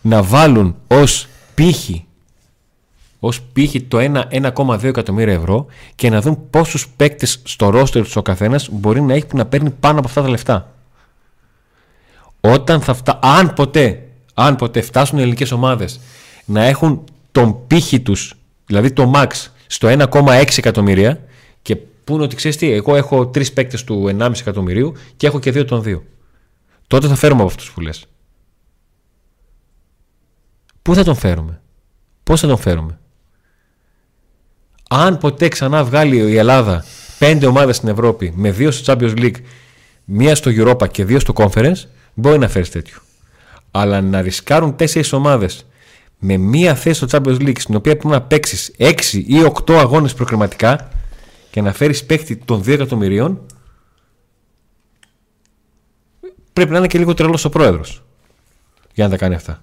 [0.00, 2.04] να βάλουν ως πύχη
[3.20, 3.98] ως πύχη το
[4.30, 9.00] 1 1,2 εκατομμύρια ευρώ και να δουν πόσους παίκτες στο ρόστερ τους ο καθένας μπορεί
[9.00, 10.72] να έχει που να παίρνει πάνω από αυτά τα λεφτά.
[12.40, 13.18] Όταν θα φτα...
[13.22, 16.00] αν ποτέ, αν ποτέ φτάσουν οι ελληνικές ομάδες
[16.44, 18.34] να έχουν τον πύχη τους,
[18.66, 19.28] δηλαδή το max
[19.66, 21.24] στο 1,6 εκατομμύρια
[21.62, 25.50] και πούνε ότι ξέρεις τι, εγώ έχω τρεις παίκτες του 1,5 εκατομμυρίου και έχω και
[25.50, 26.04] δύο των δύο.
[26.86, 28.06] Τότε θα φέρουμε από αυτούς που λες.
[30.82, 31.60] Πού θα τον φέρουμε;
[32.22, 32.98] Πώς θα τον φέρουμε;
[34.88, 36.84] Αν ποτέ ξανά βγάλει η Ελλάδα
[37.18, 39.36] πέντε ομάδες στην Ευρώπη με δύο στο Champions League,
[40.04, 42.98] μία στο Europa και δύο στο Conference, μπορεί να φέρεις τέτοιο.
[43.70, 45.66] Αλλά να ρισκάρουν τέσσερις ομάδες
[46.22, 49.34] με μία θέση στο Champions League, στην οποία πρέπει να παίξεις 6 ή
[49.66, 50.88] 8 αγώνες προκριματικά
[51.50, 53.40] και να φέρεις παίκτη των 2 εκατομμυρίων,
[56.52, 58.02] πρέπει να είναι και λίγο τρελός ο πρόεδρος
[58.94, 59.62] για να τα κάνει αυτά.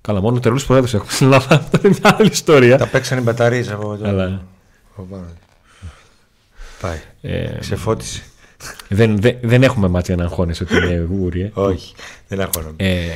[0.00, 1.54] Καλά, μόνο τρελούς πρόεδρους έχουμε στην Ελλάδα.
[1.64, 2.78] Αυτό είναι μια άλλη ιστορία.
[2.78, 4.08] Τα παίξαν οι μπαταρίες από το.
[4.08, 4.42] Αλλά
[4.96, 5.26] από πάνω.
[6.80, 6.98] Πάει.
[7.20, 8.22] ε, Ξεφώτισε.
[8.88, 11.40] δεν, δεν, δεν έχουμε μάτια να αγχώνεσαι ότι είναι γούρι.
[11.40, 11.50] ε.
[11.54, 11.94] Όχι.
[12.28, 12.74] Δεν αγχώνομαι.
[12.76, 13.08] Ε,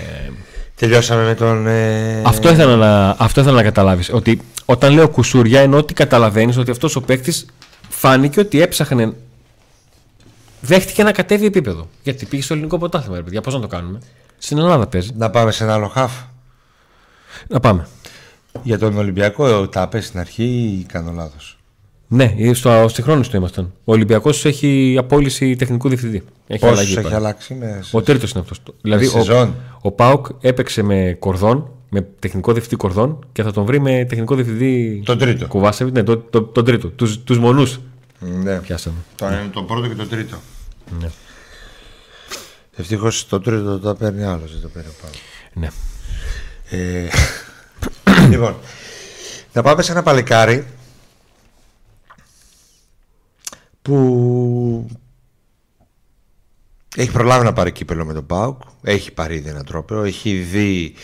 [0.78, 1.66] Τελειώσαμε με τον.
[1.66, 4.12] ε, αυτό, ήθελα να, αυτό ήθελα να καταλάβεις.
[4.12, 7.46] Ότι όταν λέω κουσούρια, εννοώ ότι καταλαβαίνεις ότι αυτός ο παίκτης
[7.88, 9.12] φάνηκε ότι έψαχνε.
[10.60, 11.88] Δέχτηκε να κατέβει επίπεδο.
[12.02, 13.40] Γιατί πήγε στο ελληνικό πρωτάθλημα, ρε παιδιά.
[13.40, 13.98] Πώς να το κάνουμε;
[14.38, 15.10] Στην Ελλάδα παίζει.
[15.16, 16.12] Να πάμε σε ένα άλλο χαφ.
[17.48, 17.88] Να πάμε.
[18.62, 21.57] Για τον Ολυμπιακό, τα πες στην αρχή ή κάνω λάθος;
[22.10, 23.72] Ναι, στο, στη χρόνη του ήμασταν.
[23.84, 26.22] Ο Ολυμπιακός έχει απόλυση τεχνικού διευθυντή.
[26.46, 26.92] Έχει Πόσο αλλαγή.
[26.92, 27.14] έχει πάλι.
[27.14, 27.84] αλλάξει με.
[27.90, 28.60] Ο τρίτος είναι αυτός.
[28.80, 29.54] Δηλαδή, ο, σεζόν.
[29.80, 34.34] ο Πάουκ έπαιξε με κορδόν, με τεχνικό διευθυντή κορδόν και θα τον βρει με τεχνικό
[34.34, 35.02] διευθυντή.
[35.04, 35.46] Τον τρίτο.
[35.46, 36.88] Κουβάσεβιτ, ναι, τον το, τον τρίτο.
[36.88, 37.80] Του τους μονούς
[38.42, 38.58] Ναι.
[38.58, 38.96] πιάσαμε.
[39.14, 40.36] Τον, τον πρώτο και τον τρίτο.
[41.00, 41.08] Ναι.
[42.76, 45.10] Ευτυχώς το τρίτο το παίρνει άλλος, δεν το παίρνει ο Πάο.
[45.52, 45.68] ναι.
[46.70, 47.08] Ε,
[48.30, 48.56] λοιπόν,
[49.52, 50.64] Να πάμε σε ένα παλικάρι
[53.88, 54.86] που
[56.96, 58.60] έχει προλάβει να πάρει κύπελο με τον Πάουκ.
[58.82, 60.02] Έχει πάρει ήδη ένα τρόπο.
[60.02, 60.94] Έχει δει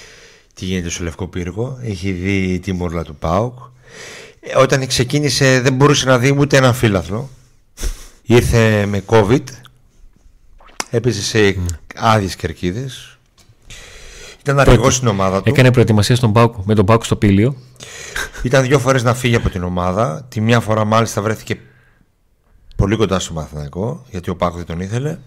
[0.55, 1.79] τι γίνεται στο Λευκό Πύργο.
[1.83, 3.59] Έχει δει τη μόρλα του Πάουκ.
[4.41, 7.31] Ε, όταν ξεκίνησε δεν μπορούσε να δει ούτε ένα φύλαθλο.
[8.23, 9.43] Ήρθε με COVID.
[10.91, 11.65] Έπαιζε σε mm.
[11.95, 13.19] άδειες κερκίδες.
[14.41, 15.49] Ήταν αργό στην ομάδα του.
[15.49, 17.57] Έκανε προετοιμασία στον Πάουκ, με τον Πάουκ στο πήλιο.
[18.43, 20.27] Ήταν δύο φορές να φύγει από την ομάδα.
[20.29, 21.59] Τη μια φορά μάλιστα βρέθηκε
[22.77, 25.19] πολύ κοντά στο Μαθηναϊκό γιατί ο Πάουκ δεν τον ήθελε.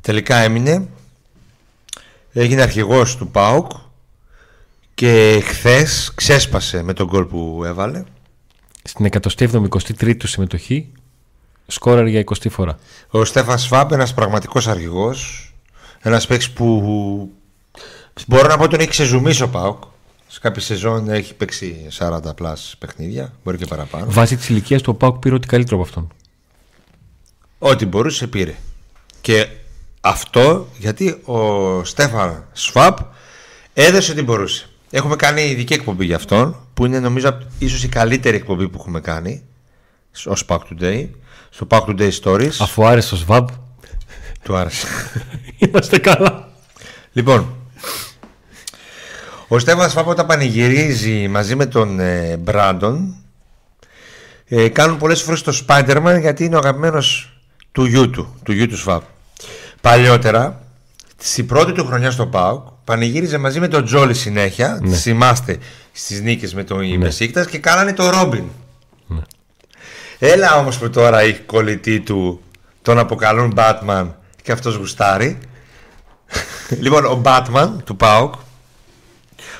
[0.00, 0.88] Τελικά έμεινε.
[2.32, 3.70] Έγινε αρχηγός του ΠΑΟΚ
[4.94, 8.04] και χθες ξέσπασε με τον γκολ που έβαλε.
[8.82, 10.92] Στην 173η του συμμετοχή
[11.66, 12.78] σκόραρε για 20 φορά.
[13.10, 15.52] Ο Στέφαν Σβαμπ, ένας πραγματικός αρχηγός,
[16.00, 16.82] ένας παίκτης που
[18.26, 19.82] μπορώ να πω τον έχει ξεζουμίσει ο ΠΑΟΚ.
[20.28, 24.06] Σε κάποια σεζόν έχει παίξει 40 plus παιχνίδια, μπορεί και παραπάνω.
[24.08, 26.08] Βάσει της ηλικίας του ο ΠΑΟΚ πήρε ό,τι καλύτερο από αυτόν.
[27.66, 28.54] Ό,τι μπορούσε πήρε.
[29.20, 29.48] Και
[30.00, 32.98] αυτό γιατί ο Στέφαν Σβαμπ
[33.74, 34.68] έδωσε ό,τι μπορούσε.
[34.90, 39.00] Έχουμε κάνει ειδική εκπομπή για αυτόν που είναι νομίζω ίσως η καλύτερη εκπομπή που έχουμε
[39.00, 39.42] κάνει
[40.24, 41.08] ως Pack Today
[41.50, 43.48] στο Pack Today Stories Αφού άρεσε ο Σβάμπ
[44.42, 44.86] Του άρεσε
[45.58, 46.48] Είμαστε καλά
[47.12, 47.56] Λοιπόν
[49.48, 53.16] Ο Στέφαν Σφάπ όταν πανηγυρίζει μαζί με τον ε, Μπράντον
[54.46, 57.33] ε, κάνουν πολλές φορές το Spider-Man γιατί είναι ο αγαπημένος
[57.74, 59.02] του γιού του, του γιού του Σφάπ
[59.80, 60.62] Παλιότερα,
[61.16, 64.78] στην πρώτη του χρονιά στο ΠΑΟΚ, πανηγύριζε μαζί με τον Τζόλι συνέχεια.
[64.82, 64.96] Ναι.
[64.96, 65.58] Θυμάστε
[65.92, 67.08] στις νίκες με τον ναι.
[67.50, 68.44] και κάνανε το Ρόμπιν.
[69.06, 69.20] Ναι.
[70.18, 72.42] Έλα όμως που τώρα η κολλητή του
[72.82, 74.06] τον αποκαλούν Batman
[74.42, 75.38] και αυτός γουστάρει.
[76.82, 78.34] λοιπόν, ο Batman του ΠΑΟΚ,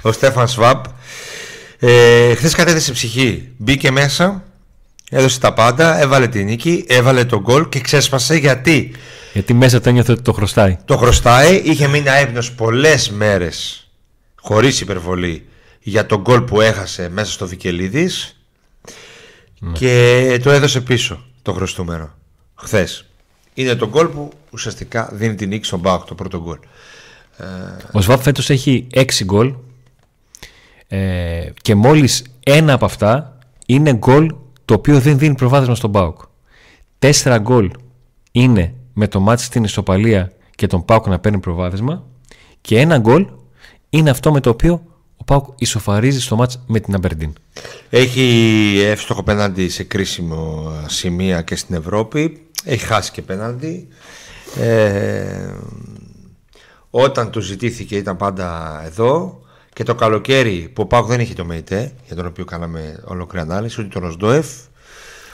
[0.02, 0.84] ο Στέφαν Σβάμπ,
[1.78, 3.52] ε, χθες κατέθεσε ψυχή.
[3.56, 4.42] Μπήκε μέσα,
[5.10, 8.92] έδωσε τα πάντα, έβαλε τη νίκη, έβαλε τον γκολ και ξέσπασε γιατί;
[9.32, 10.76] Γιατί μέσα το ένιωθε ότι το χρωστάει.
[10.84, 11.56] Το χρωστάει.
[11.64, 13.88] Είχε μείνει άϊπνος πολλές μέρες
[14.34, 15.46] χωρίς υπερβολή
[15.80, 18.38] για τον γκολ που έχασε μέσα στο Βικελίδης.
[19.58, 19.72] Ναι.
[19.72, 22.14] Και το έδωσε πίσω το χρωστούμενο
[22.54, 23.04] χθες.
[23.54, 26.58] Είναι το γκολ που ουσιαστικά δίνει την νίκη στον Μπάουκ, το πρώτο γκολ.
[27.92, 29.54] Ο Σβάπ φέτος έχει 6 γκολ
[30.88, 36.20] ε, και μόλις ένα από αυτά είναι γκολ το οποίο δεν δίνει προβάδισμα στον Μπάουκ.
[36.98, 37.70] Τέσσερα γκολ
[38.32, 42.04] είναι με το μάτι στην ισοπαλία και τον Πάουκ να παίρνει προβάδισμα
[42.60, 43.26] και ένα γκολ
[43.90, 44.82] είναι αυτό με το οποίο
[45.16, 47.32] ο Πάουκ ισοφαρίζει στο μάτς με την Αμπερντίν.
[47.90, 52.46] Έχει εύστοχο πέναντι σε κρίσιμο σημεία και στην Ευρώπη.
[52.64, 53.88] Έχει χάσει και πέναντι.
[54.60, 55.54] Ε,
[56.90, 59.43] όταν του ζητήθηκε ήταν πάντα εδώ
[59.74, 63.44] και το καλοκαίρι που ο Πάουκ δεν είχε το ΜΕΙΤΕ για τον οποίο κάναμε ολόκληρη
[63.44, 64.46] ανάλυση, ότι τον Οσντοεφ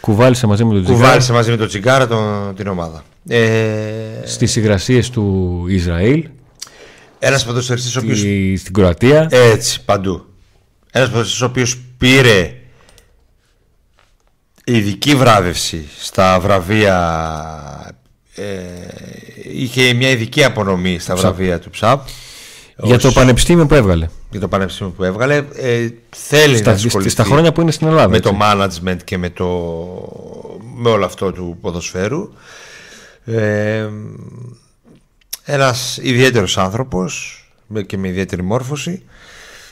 [0.01, 1.03] Κουβάλισε μαζί με τον Τσιγκάρα.
[1.05, 3.05] Κουβάλισε μαζί με τον Τσιγκάρα τον, την ομάδα.
[3.29, 3.41] Ε...
[4.25, 6.29] Στις υγρασίες του Ισραήλ.
[7.19, 8.17] Ένας ποδοσφαιριστής ο οποίο.
[8.57, 9.29] Στην Κροατία.
[9.31, 10.27] Έτσι, παντού.
[10.93, 12.55] Ένας ποδοσφαιριστής ο οποίος πήρε
[14.65, 16.97] ειδική βράβευση στα βραβεία.
[18.35, 18.45] Ε,
[19.53, 22.07] είχε μια ειδική απονομή στα βραβεία του ΨΑΠ.
[22.83, 24.09] Για το πανεπιστήμιο που έβγαλε.
[24.31, 25.45] Για το πανεπιστήμιο που έβγαλε.
[25.55, 28.09] Ε, θέλει στα, να ασχοληθεί στα χρόνια που είναι στην Ελλάδα.
[28.09, 28.31] Με έτσι.
[28.31, 29.47] το management και με, το,
[30.75, 32.33] με όλο αυτό του ποδοσφαίρου.
[33.25, 33.89] Ε,
[35.45, 37.45] ένας ιδιαίτερος άνθρωπος
[37.87, 39.03] και με ιδιαίτερη μόρφωση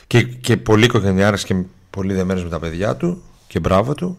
[0.07, 1.55] και, και πολύ οικογενειάρης και
[1.89, 4.17] πολύ δεμένος με τα παιδιά του και μπράβο του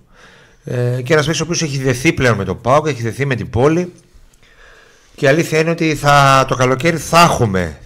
[0.64, 3.50] ε, και ένας ο οποίος έχει δεθεί πλέον με το ΠΑΟΚ, έχει δεθεί με την
[3.50, 3.92] πόλη
[5.16, 7.78] και η αλήθεια είναι ότι θα, το καλοκαίρι θα έχουμε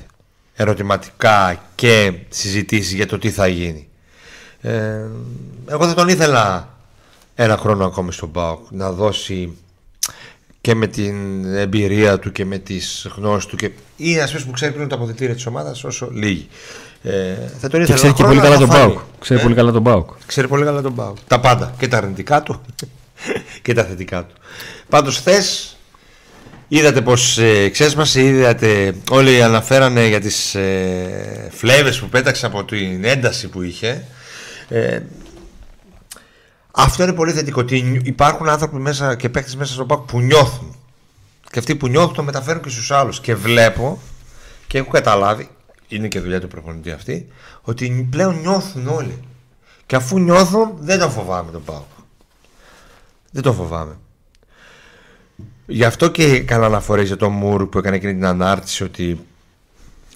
[0.54, 3.88] ερωτηματικά και συζητήσεις για το τι θα γίνει.
[4.60, 5.06] Ε,
[5.66, 6.68] εγώ θα τον ήθελα
[7.34, 9.56] ένα χρόνο ακόμη στον ΠΑΟΚ να δώσει
[10.60, 14.72] και με την εμπειρία του και με τις γνώσεις του και είναι ένας που ξέρει
[14.72, 16.48] πλέον τα αποδητήρια της ομάδας όσο λίγοι.
[17.02, 18.98] Ε, θα τον ήθελα και ξέρει και πολύ καλά τον ΠΑΟΚ.
[19.18, 20.10] Ξέρει πολύ καλά τον ΠΑΟΚ.
[20.26, 21.16] Ξέρει πολύ καλά τον ΠΑΟΚ.
[21.26, 21.74] Τα πάντα.
[21.78, 22.60] Και τα αρνητικά του
[23.62, 24.34] και τα θετικά του.
[24.88, 25.73] Πάντως θες
[26.74, 33.04] Είδατε πως ε, ξέσπασε, είδατε όλοι αναφέρανε για τις ε, φλέβες που πέταξε από την
[33.04, 34.06] ένταση που είχε.
[34.68, 35.00] Ε,
[36.70, 37.60] αυτό είναι πολύ θετικό.
[37.60, 40.76] Ότι υπάρχουν άνθρωποι μέσα και παίχτες μέσα στον πάκο που νιώθουν.
[41.50, 43.20] Και αυτοί που νιώθουν το μεταφέρουν και στους άλλους.
[43.20, 44.00] Και βλέπω
[44.66, 45.48] και έχω καταλάβει,
[45.88, 47.28] είναι και δουλειά του προπονητή αυτή,
[47.62, 49.20] ότι πλέον νιώθουν όλοι.
[49.86, 51.82] Και αφού νιώθουν δεν τον φοβάμαι τον Πάο.
[53.30, 53.96] Δεν τον φοβάμαι.
[55.66, 59.20] Γι' αυτό και καλά αναφορέ για τον Μουρ που έκανε εκείνη την ανάρτηση ότι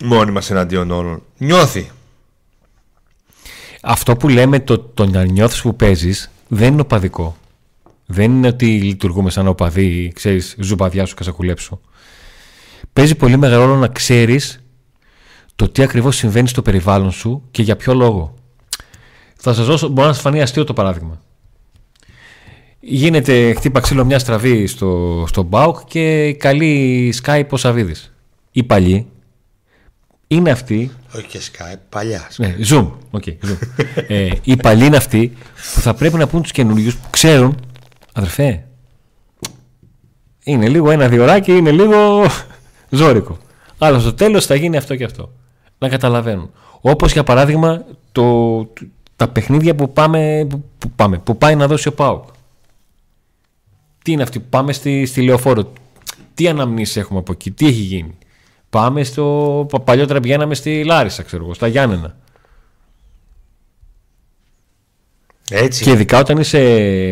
[0.02, 1.22] μόνοι μας εναντίον όλων.
[1.38, 1.90] Νιώθει.
[3.82, 7.36] Αυτό που λέμε το, το να νιώθεις που παίζεις δεν είναι οπαδικό.
[8.06, 11.80] Δεν είναι ότι λειτουργούμε σαν οπαδί, ξέρεις, ζουμπαδιά σου και σακουλέψω.
[12.92, 14.60] Παίζει πολύ μεγάλο ρόλο να ξέρεις
[15.56, 18.34] το τι ακριβώς συμβαίνει στο περιβάλλον σου και για ποιο λόγο.
[19.36, 21.20] Θα σας δώσω, μπορεί να σας φανεί αστείο το παράδειγμα.
[22.80, 28.12] Γίνεται χτύπα ξύλο μια στραβή στο, στο Μπάουκ και καλή Skype ο Σαββίδης.
[28.50, 29.06] Οι παλιοί
[30.26, 30.90] είναι αυτοί.
[31.16, 32.28] Όχι και Skype, παλιά.
[32.36, 32.90] Ναι, Zoom.
[33.10, 33.56] Okay, zoom.
[34.08, 35.32] ε, οι παλιοί είναι αυτοί
[35.74, 37.56] που θα πρέπει να πούν τους καινούριους που ξέρουν,
[38.12, 38.64] αδερφέ,
[40.44, 42.26] είναι λίγο ένα διωράκι, είναι λίγο
[42.90, 43.36] ζώρικο.
[43.78, 45.32] Αλλά στο τέλος θα γίνει αυτό και αυτό.
[45.78, 46.50] Να καταλαβαίνουν.
[46.80, 48.66] Όπως για παράδειγμα το,
[49.16, 50.46] τα παιχνίδια που, πάμε,
[50.78, 52.24] που, πάμε, που πάει να δώσει ο Πάουκ.
[54.08, 55.72] Τι είναι αυτή, πάμε στη, στη Λεωφόρο.
[56.34, 58.18] Τι αναμνήσεις έχουμε από εκεί, τι έχει γίνει.
[58.70, 59.66] Πάμε στο.
[59.84, 62.16] Παλιότερα πηγαίναμε στη Λάρισα, ξέρω εγώ, στα Γιάννενα.
[65.50, 65.84] Έτσι.
[65.84, 66.58] Και ειδικά όταν είσαι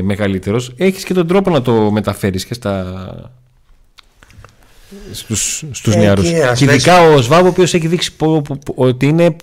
[0.04, 3.30] μεγαλύτερος, έχεις και τον τρόπο να το μεταφέρεις και στα.
[5.12, 6.24] Στους, στους Ε, νεαρούς.
[6.24, 9.36] κύριε, ας Και ειδικά ο Σβάμπ, ο οποίος έχει δείξει πο- πο- πο- ότι είναι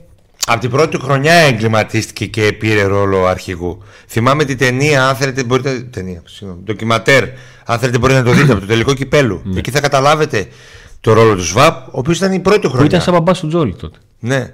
[0.46, 3.84] Από την πρώτη του χρονιά εγκληματίστηκε και πήρε ρόλο αρχηγού.
[4.08, 5.72] Θυμάμαι την ταινία, αν θέλετε μπορείτε.
[5.92, 6.62] Ταινία, συγγνώμη.
[6.64, 7.24] Ντοκιματέρ,
[7.66, 9.42] αν θέλετε μπορείτε να το δείτε από το τελικό κυπέλου.
[9.56, 10.48] Εκεί θα καταλάβετε
[11.02, 12.88] το ρόλο του Σβάπ, ο οποίος ήταν η πρώτη του που χρονιά.
[12.90, 13.98] ήταν σαν μπαμπάς του Τζόλι τότε.
[14.20, 14.54] Ναι.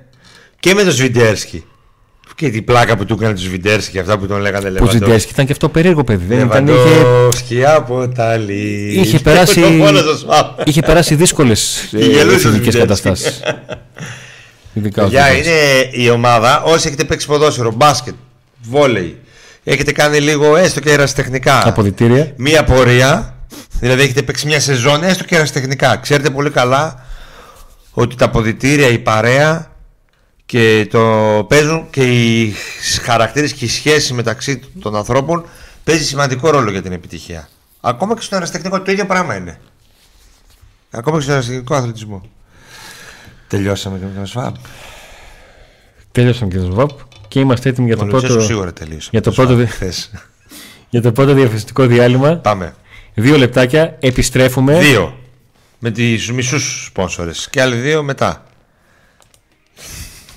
[0.60, 1.63] Και με τον Σβιντέρσκι.
[2.36, 4.99] Και την πλάκα που του έκανε του Σβιντέρσκι και αυτά που τον λέγανε Που Λεβαντόφσκι.
[4.99, 6.25] Τζιντέσκι ήταν και αυτό περίεργο παιδί.
[6.36, 8.91] Δεν ήταν, είχε, Λεβαντόφσκι από τα λί.
[8.99, 10.67] είχε περάσει, Το μόνο το Σβάπ.
[10.67, 12.80] είχε περάσει δύσκολες Και γελούσε ο φυσικέ Σβιντέρσκι.
[12.80, 13.39] καταστάσεις.
[14.79, 15.49] Ειδικά ο Παιδιά, Σβιντέρσκι.
[15.49, 18.13] είναι η ομάδα, όσοι έχετε παίξει ποδόσφαιρο, μπάσκετ,
[18.61, 19.19] βόλεϊ,
[19.63, 21.67] έχετε κάνει λίγο έστω και ερασιτεχνικά.
[21.67, 22.33] Αποδητήρια.
[22.35, 23.35] Μία πορεία,
[23.79, 25.95] δηλαδή έχετε παίξει μια σεζόν έστω και ερασιτεχνικά.
[25.97, 27.05] Ξέρετε πολύ καλά
[27.91, 29.71] ότι τα αποδητήρια, η παρέα
[30.45, 30.99] και το
[31.49, 32.53] παίζουν και οι
[33.03, 35.45] χαρακτήρες και η σχέση μεταξύ των ανθρώπων
[35.83, 37.49] παίζει σημαντικό ρόλο για την επιτυχία.
[37.81, 39.59] Ακόμα και στον ερασιτεχνικό το ίδιο πράγμα είναι.
[40.91, 42.21] Ακόμα και στον ερασιτεχνικό αθλητισμό.
[43.49, 44.55] Τελειώσαμε και με τον ΣΒΑΠ.
[46.12, 46.89] Τέλειωσαν και το ΣΒΑΠ
[47.27, 49.09] και είμαστε έτοιμοι για το, Ο Λουτσέσκου πρώτο, σίγουρα τελείωσε.
[49.12, 50.12] για το ΣΒΑΠ πρώτο δι- χθες.
[50.89, 52.35] για το πρώτο διαφημιστικό διάλειμμα.
[52.38, 52.75] Πάμε.
[53.13, 54.79] Δύο λεπτάκια, επιστρέφουμε.
[54.79, 55.17] Δύο.
[55.79, 57.47] Με τις μισούς σπόνσορες.
[57.49, 58.43] Και άλλοι δύο μετά.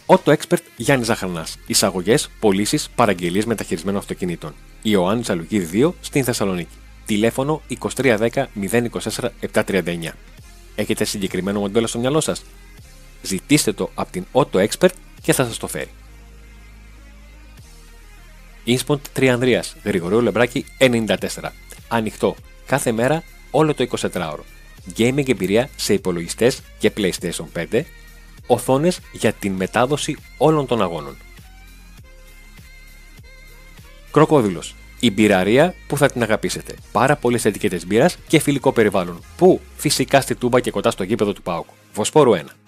[0.07, 1.57] Auto Expert Γιάννης Ζαχαρνάς.
[1.67, 4.55] Εισαγωγές, πωλήσεις, παραγγελίες μεταχειρισμένων αυτοκινήτων.
[4.83, 6.77] Ιωάννη Αλουγίδη 2 στην Θεσσαλονίκη.
[7.07, 10.15] Τηλέφωνο 2310 024 739.
[10.75, 12.43] Έχετε συγκεκριμένο μοντέλο στο μυαλό σας;
[13.23, 15.91] Ζητήστε το από την Auto Expert και θα σας το φέρει.
[18.65, 21.17] Ινσποντ Τριανδρίας, Γρηγορίου Λεμπράκη 94.
[21.89, 24.45] Ανοιχτό κάθε μέρα όλο το 24ωρο.
[24.97, 27.83] Gaming εμπειρία σε υπολογιστές και PlayStation 5.
[28.47, 31.17] Οθόνες για την μετάδοση όλων των αγώνων.
[34.11, 34.75] Κροκόδηλος.
[35.01, 36.75] Η μπειραρία που θα την αγαπήσετε.
[36.93, 39.23] Πάρα πολλές ετικέτες μπύρας και φιλικό περιβάλλον.
[39.37, 41.67] Πού; Φυσικά στη Τούμπα και κοντά στο γήπεδο του Πάουκ.
[41.95, 42.62] Βοσπόρου 1.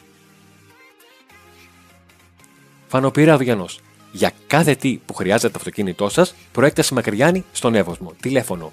[2.95, 3.67] Φανοπύρα Αυγιανό.
[4.13, 8.13] Για κάθε τι που χρειάζεται το αυτοκίνητό σας, προέκταση Μακριάνη στον Εύωσμο.
[8.21, 8.73] Τηλέφωνο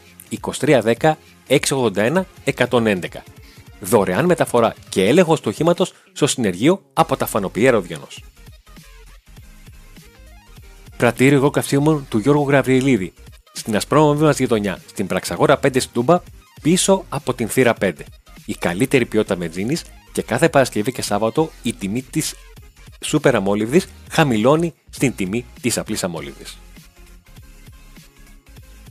[0.59, 0.93] 2310
[1.47, 2.21] 681
[2.57, 2.99] 111.
[3.79, 8.07] Δωρεάν μεταφορά και έλεγχος του οχήματος στο συνεργείο από τα Φανοπιέρα Αυγιανό.
[10.97, 13.13] Πρατήριο εγώ καυσίμων του Γιώργου Γραβριελίδη.
[13.51, 16.21] Στην ασπρόμαυρη μας γειτονιά, στην Πραξαγόρα 5 στην Τούμπα,
[16.61, 17.91] πίσω από την θύρα 5.
[18.45, 22.33] Η καλύτερη ποιότητα μετζίνης και κάθε Παρασκευή και Σάββατο η τιμή της
[23.03, 26.57] σούπερ αμόλυβδης χαμηλώνει στην τιμή της απλής αμόλυβδης.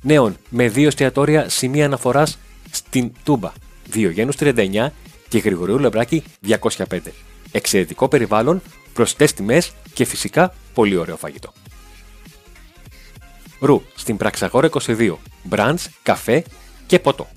[0.03, 2.39] Νέων με δύο εστιατόρια σημεία αναφοράς
[2.71, 3.53] στην Τούμπα,
[3.93, 4.93] 2 Γένους 39
[5.29, 7.13] και Γρηγορίου Λεμπράκη 205.
[7.53, 11.53] Εξαιρετικό περιβάλλον, προσιτές τιμές και φυσικά πολύ ωραίο φαγητό.
[13.61, 16.45] Ρου στην Πραξαγόρα 22, μπραντς, καφέ
[16.87, 17.29] και ποτό.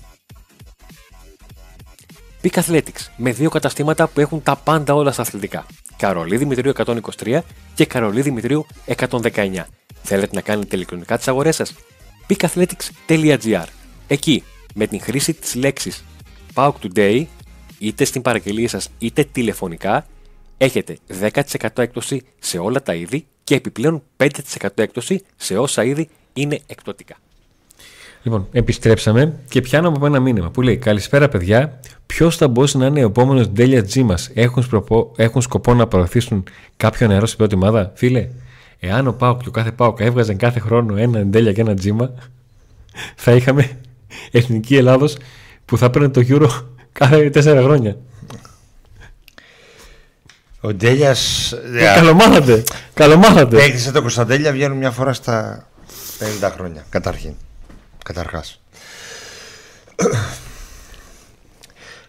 [2.42, 5.66] Peak Athletics με δύο καταστήματα που έχουν τα πάντα όλα στα αθλητικά.
[5.96, 7.38] Καρολί Δημητρίου 123
[7.74, 9.64] και Καρολί Δημητρίου 119.
[10.02, 11.74] Θέλετε να κάνετε ηλεκτρονικά τις αγορές σας;
[12.28, 13.66] peakathletics.gr
[14.06, 14.42] Εκεί,
[14.74, 16.04] με την χρήση της λέξης
[16.54, 17.24] PAUK Today,
[17.78, 20.06] είτε στην παραγγελία σας είτε τηλεφωνικά,
[20.58, 24.28] έχετε 10% έκπτωση σε όλα τα είδη και επιπλέον 5%
[24.74, 27.16] έκπτωση σε όσα είδη είναι εκπτωτικά.
[28.26, 31.80] Λοιπόν, επιστρέψαμε και πιάνω από ένα μήνυμα που λέει Καλησπέρα, παιδιά.
[32.06, 35.86] Ποιος θα μπορούσε να είναι ο επόμενος Ντέλια G μα, έχουν, σκοπό- έχουν σκοπό να
[35.86, 36.44] προωθήσουν
[36.76, 37.92] κάποιο νερό στην πρώτη ομάδα.
[37.94, 38.28] Φίλε,
[38.80, 42.10] εάν ο Πάοκ και ο κάθε Πάοκ έβγαζαν κάθε χρόνο ένα Ντέλια και ένα Τζίμα,
[43.16, 43.70] θα είχαμε
[44.30, 45.16] εθνική Ελλάδος
[45.64, 46.48] που θα παίρνει το Euro
[46.92, 47.96] κάθε τέσσερα χρόνια.
[50.60, 51.52] Ο Ντέλιας.
[51.52, 52.62] Ε, Καλομάθατε.
[52.94, 53.62] Καλομάθατε.
[53.62, 55.66] Έκτισε το Κωνσταντέλια βγαίνουν μια φορά στα
[56.42, 56.84] 50 χρόνια.
[56.88, 57.32] Καταρχήν.
[58.04, 58.60] Καταρχάς.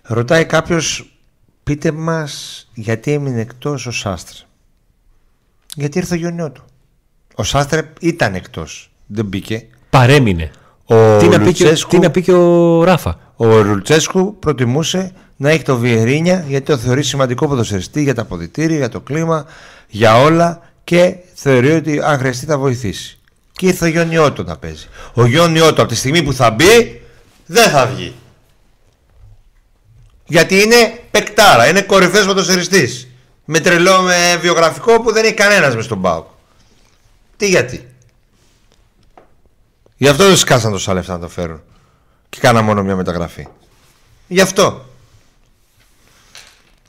[0.01, 1.09] Ρωτάει κάποιος,
[1.63, 4.37] πείτε μας γιατί έμεινε εκτός ο Σάστρε.
[5.75, 6.63] Γιατί ήρθε ο γιονιό του.
[7.35, 8.91] Ο Σάστρε ήταν εκτός.
[9.07, 9.67] Δεν μπήκε.
[9.89, 10.51] Παρέμεινε.
[10.85, 13.19] Ο Τι να, πει και, Λουτσέσκου- τι να πει και ο Ράφα.
[13.35, 18.77] Ο Ρουλτσέσκου προτιμούσε να έχει το Βιερίνια γιατί το θεωρεί σημαντικό ποδοσφαιριστή για τα αποδητήρια,
[18.77, 19.45] για το κλίμα,
[19.87, 23.19] για όλα και θεωρεί ότι αν χρειαστεί θα βοηθήσει.
[23.57, 24.87] Και ήρθε ο Γιόνι Ότο να παίζει.
[25.13, 27.01] Ο Γιόνι Ότο από τη στιγμή που θα μπει
[27.45, 28.15] δεν θα βγει.
[30.25, 33.07] Γιατί είναι παικτάρα, είναι κορυφαίος ποδοσφαιριστής.
[33.45, 36.27] Με τρελό με βιογραφικό που δεν έχει κανένας μες στον ΠΑΟΚ.
[37.37, 37.87] Τι γιατί;
[39.97, 41.61] Γι' αυτό δεν σκάσαν τόσα λεφτά να το φέρουν.
[42.29, 43.47] Και κάνα μόνο μια μεταγραφή.
[44.27, 44.85] Γι' αυτό.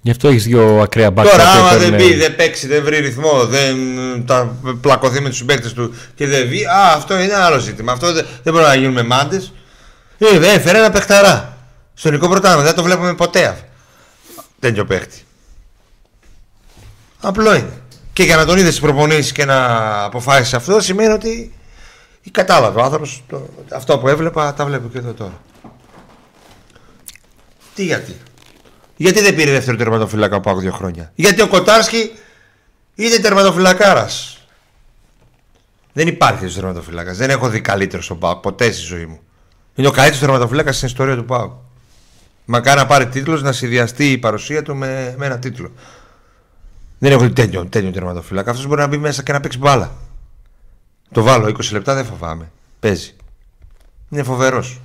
[0.06, 1.26] Γι' αυτό έχεις δύο ακραία μπακ.
[1.28, 3.76] Τώρα, τα οποία άμα δεν παίρνουν- μπει, δεν παίξει, δεν βρει ρυθμό, δεν
[4.26, 7.92] τα πλακωθεί με τους συμπαίκτε του και δεν βγει, α, αυτό είναι άλλο ζήτημα.
[7.92, 9.52] Αυτό δεν, δεν μπορεί να γίνουμε μάντες.
[10.18, 11.56] Ε, ε, έφερε ένα παιχταρά.
[11.94, 13.46] Στο ελληνικό πρωτάθλημα δεν το βλέπουμε ποτέ.
[13.46, 13.64] αυτό.
[14.60, 15.24] Τέτοιο παίχτης.
[17.20, 17.80] Απλό είναι.
[18.12, 19.64] Και για να τον είδες στι προπονήσεις και να
[20.04, 21.54] αποφάσισε αυτό, σημαίνει ότι
[22.30, 23.24] κατάλαβε ο άνθρωπος
[23.72, 25.40] αυτό που έβλεπα, τα βλέπω και εδώ τώρα.
[27.74, 28.16] Τι γιατί.
[28.96, 32.10] Γιατί δεν πήρε δεύτερο τερματοφύλακα από δύο χρόνια; Γιατί ο Κοτάρσκι
[32.94, 34.30] είναι τερματοφυλακάρας.
[35.92, 37.12] Δεν υπάρχει τέτοιο τερματοφυλάκα.
[37.12, 39.20] Δεν έχω δει καλύτερος στον Πάο ποτέ στη ζωή μου.
[39.74, 41.64] Είναι ο καλύτερος τερματοφυλάκας στην ιστορία του Πάου.
[42.44, 45.72] Μακάρι να πάρει τίτλος να συνδυαστεί η παρουσία του με, με ένα τίτλο.
[46.98, 48.50] Δεν έχω δει τέτοιο, τέτοιο τερματοφυλάκα.
[48.50, 49.96] Αυτός μπορεί να μπει μέσα και να παίξει μπάλα.
[51.12, 52.50] Το βάλω 20 λεπτά δεν φοβάμαι.
[52.80, 53.14] Παίζει.
[54.10, 54.80] Είναι φοβερός.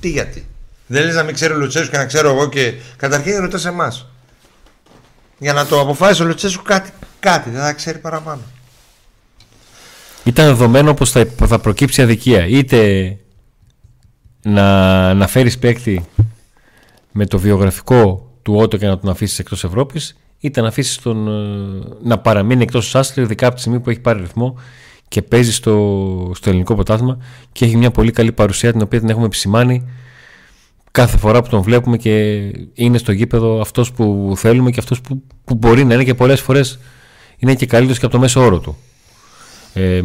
[0.00, 0.46] Τι γιατί.
[0.86, 3.68] Δεν λες να μην ξέρει ο Λουτσέσκου και να ξέρω εγώ και καταρχήν ρωτάς σε
[3.68, 4.06] εμάς.
[5.38, 6.90] Για να το αποφάσισε ο Λουτσέσκου κάτι,
[7.20, 8.40] κάτι δεν θα ξέρει παραπάνω.
[10.24, 12.46] Ήταν δεδομένο πως θα, θα προκύψει αδικία.
[12.46, 13.16] Είτε
[14.42, 16.04] να, να φέρεις παίκτη
[17.12, 21.28] με το βιογραφικό του Ότο και να τον αφήσεις εκτός Ευρώπης είτε να αφήσεις τον
[21.28, 24.58] ε, να παραμείνει εκτός του Άστρης ειδικά από τη στιγμή που έχει πάρει ρυθμό
[25.08, 27.18] και παίζει στο, στο ελληνικό πρωτάθλημα
[27.52, 29.88] και έχει μια πολύ καλή παρουσία την οποία την έχουμε επισημάνει
[30.92, 32.38] κάθε φορά που τον βλέπουμε και
[32.74, 36.40] είναι στο γήπεδο αυτός που θέλουμε και αυτός που, που μπορεί να είναι και πολλές
[36.40, 36.78] φορές
[37.38, 38.76] είναι και καλύτερος και από το μέσο όρο του.
[39.74, 40.00] Ε,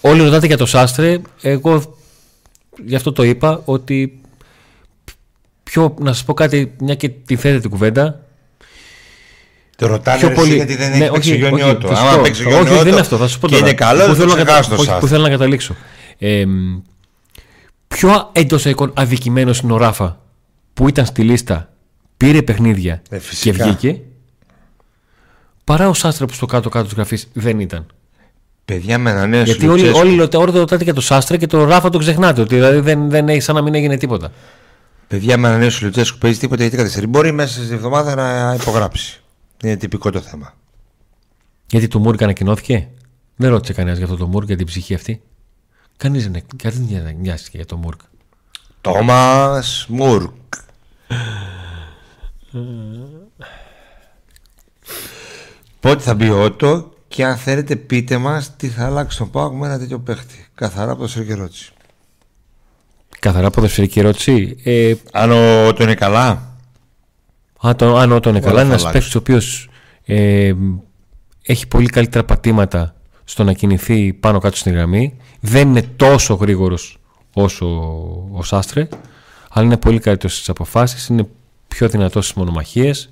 [0.00, 1.18] όλοι ρωτάτε για το Σάστρε.
[1.42, 1.96] Εγώ
[2.84, 4.20] γι' αυτό το είπα ότι
[5.62, 8.20] πιο, να σας πω κάτι, μια και τη θέτε την κουβέντα.
[9.76, 11.88] Το ρωτάνε Πιο ρε, πολύ- εσύ γιατί δεν ναι, έχει παίξει όχι, ο όχι, Γιονιώτο.
[11.88, 12.22] θα σου Άμα πω.
[12.22, 13.16] παίξει ο Όχι, Γιονιώτο δεν είναι αυτό.
[13.16, 13.66] Θα σου πω και τώρα.
[13.66, 14.74] είναι καλός, Πού δεν θέλω θα να, ξεχάσει κατα...
[14.76, 15.00] το όχι, Σάστρε.
[15.00, 15.74] που θέλω να καταλήξω.
[16.18, 16.44] Ε,
[17.98, 20.20] πιο εντός εικόν αδικημένο είναι ο Ράφα
[20.74, 21.72] που ήταν στη λίστα,
[22.16, 23.64] πήρε παιχνίδια Ε, και φυσικά.
[23.64, 24.00] βγήκε.
[25.64, 27.86] Παρά ο Σάστρε που στο κάτω-κάτω της γραφής δεν ήταν.
[28.64, 31.64] Παιδιά με ένα νέο Γιατί όλοι, όλοι ρωτα- όλοι ρωτάτε για το Σάστρε και το
[31.64, 32.40] Ράφα το ξεχνάτε.
[32.40, 34.32] Ότι δηλαδή δεν, δεν έχει σαν να μην έγινε τίποτα.
[35.08, 37.06] Παιδιά με ένα νέο Λουτσέσκου παίζει τίποτα γιατί καθυστερεί.
[37.06, 39.20] Μπορεί μέσα στη εβδομάδα να υπογράψει.
[39.64, 40.54] Είναι τυπικό το θέμα.
[41.66, 42.88] Γιατί το Μούρκ ανακοινώθηκε;
[43.36, 45.20] Δεν ρώτησε κανένας για αυτό το Μούρκ, για την ψυχή αυτή.
[45.96, 48.00] Κανείς δεν, κανείς δεν νοιάστηκε για το Μούρκ.
[48.80, 50.32] Τόμας Μουρκ.
[55.80, 59.54] Πότε θα μπει ο Ότο και αν θέλετε πείτε μας τι θα αλλάξει τον Πάοκ
[59.54, 60.46] με ένα τέτοιο παίχτη.
[60.54, 61.70] Καθαρά από το Σέρκη ερώτηση.
[63.18, 64.56] Καθαρά ποδοσφαιρική ερώτηση.
[64.64, 66.56] Ε, Αν ο Ότο είναι καλά.
[67.60, 68.92] αν, το, αν όταν είναι Όλα καλά, είναι θα ένας αλλάξουν.
[68.92, 69.68] παίκτης ο οποίος
[70.04, 70.52] ε,
[71.42, 72.95] έχει πολύ καλύτερα πατήματα
[73.28, 75.16] στο να κινηθεί πάνω κάτω στην γραμμή.
[75.40, 76.98] Δεν είναι τόσο γρήγορος
[77.34, 77.66] όσο
[78.32, 78.88] ο Σάστρε,
[79.50, 81.06] αλλά είναι πολύ καλύτερος στις αποφάσεις.
[81.06, 81.28] Είναι
[81.68, 83.10] πιο δυνατός στις μονομαχίες.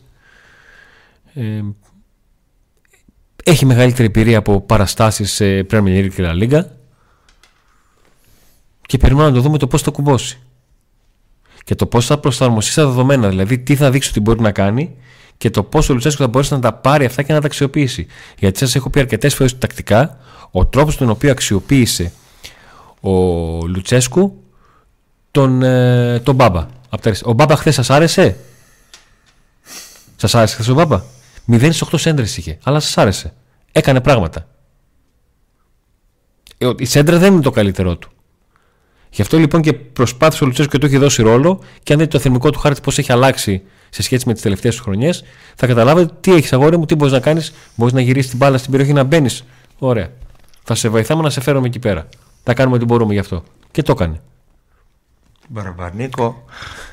[1.35, 1.61] Ε,
[3.45, 6.65] έχει μεγαλύτερη εμπειρία από παραστάσεις σε Premier League και La Liga
[8.87, 10.39] και περιμένουμε να το δούμε το πώς θα κουμπώσει
[11.65, 14.97] και το πώς θα προσαρμοστεί στα δεδομένα δηλαδή τι θα δείξει ότι μπορεί να κάνει
[15.37, 18.07] και το πώς ο Λουτσέσκο θα μπορέσει να τα πάρει αυτά και να τα αξιοποιήσει.
[18.39, 20.19] Γιατί σας έχω πει αρκετές φορές τακτικά
[20.51, 22.13] ο τρόπος τον οποίο αξιοποίησε
[23.01, 23.11] ο
[23.67, 24.43] Λουτσέσκου
[25.31, 26.67] τον, ε, τον Μπάμπα.
[26.89, 27.31] Απ' τα αριστερά.
[27.31, 28.37] ο Μπάμπα χθες σας άρεσε;
[30.17, 31.03] Σας άρεσε χθες ο Μπάμπα;
[31.47, 33.33] 0 στις 8 σέντρες είχε αλλά σας άρεσε.
[33.73, 34.47] Έκανε πράγματα.
[36.59, 38.09] Ε, η σέντρα δεν είναι το καλύτερό του.
[39.11, 42.11] Γι' αυτό λοιπόν και προσπάθησε ο Λουτσέσκο και του έχει δώσει ρόλο και αν δείτε
[42.11, 43.63] το θερμικό του χάρτη πώς έχει αλλάξει
[43.95, 45.25] σε σχέση με τις τελευταίες τους χρονιές,
[45.55, 47.53] θα καταλάβετε τι έχεις αγόρι μου, τι μπορείς να κάνεις.
[47.75, 49.45] Μπορείς να γυρίσεις την μπάλα στην περιοχή να μπαίνεις.
[49.79, 50.09] Ωραία.
[50.63, 52.09] Θα σε βοηθάμε να σε φέρουμε εκεί πέρα.
[52.43, 53.45] Θα κάνουμε ό,τι μπορούμε γι' αυτό.
[53.71, 54.21] Και το έκανε.
[55.49, 56.45] Μπαρμπανίκο,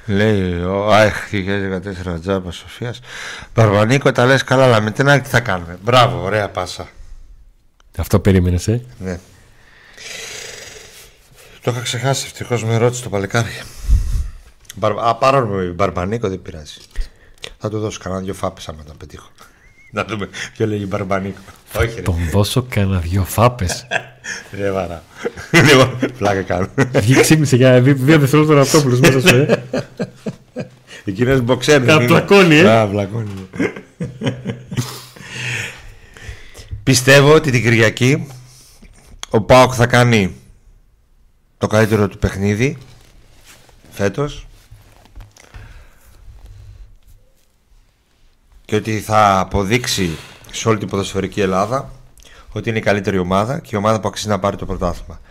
[0.06, 3.00] λέει ο ΑΕΧ 2014 Τζάμπα Σοφίας.
[3.56, 6.88] Μπαρμπανίκο, τα λες καλά, αλλά με την άλλη τι θα κάνουμε; Μπράβο, ωραία πάσα.
[7.98, 9.20] Αυτό περίμενες, ε; Ναι.
[11.62, 13.62] Το είχα ξεχάσει, ευτυχώς με ρώτησε το παλικάρι.
[14.76, 14.92] Μπαρ...
[14.92, 16.78] Α, πάρω με Μπαρμπανίκο, δεν πειράζει.
[17.64, 19.30] Θα του δώσω κανένα δυο φάπες άμα τα πετύχω.
[19.94, 21.40] Να δούμε ποιο λέγει Μπαρμπανίκο.
[21.78, 22.02] Όχι, ρε.
[22.02, 23.88] Τον δώσω κανένα δυο φάπες.
[24.58, 25.04] Ρε βαρά.
[25.70, 26.68] Λοιπόν, πλάκα κάνω.
[26.94, 29.64] Βγήκε ξύπνησε για δι- δύο δευτερόλεπτα Ραπτόπουλος μέσα σου, ε.
[31.06, 31.82] Εκείνο μποξέρ.
[31.82, 32.00] δεν είναι.
[32.06, 32.70] Καπλακώνει, ε.
[32.80, 33.32] Α, πλακώνει.
[36.84, 38.28] Πιστεύω ότι την Κυριακή
[39.30, 40.36] ο Πάοκ θα κάνει
[41.58, 42.78] το καλύτερο του παιχνίδι
[43.92, 44.48] φέτος
[48.72, 50.18] και ότι θα αποδείξει
[50.52, 51.92] σε όλη την ποδοσφαιρική Ελλάδα
[52.52, 55.22] ότι είναι η καλύτερη ομάδα και η ομάδα που αξίζει να πάρει το πρωτάθλημα.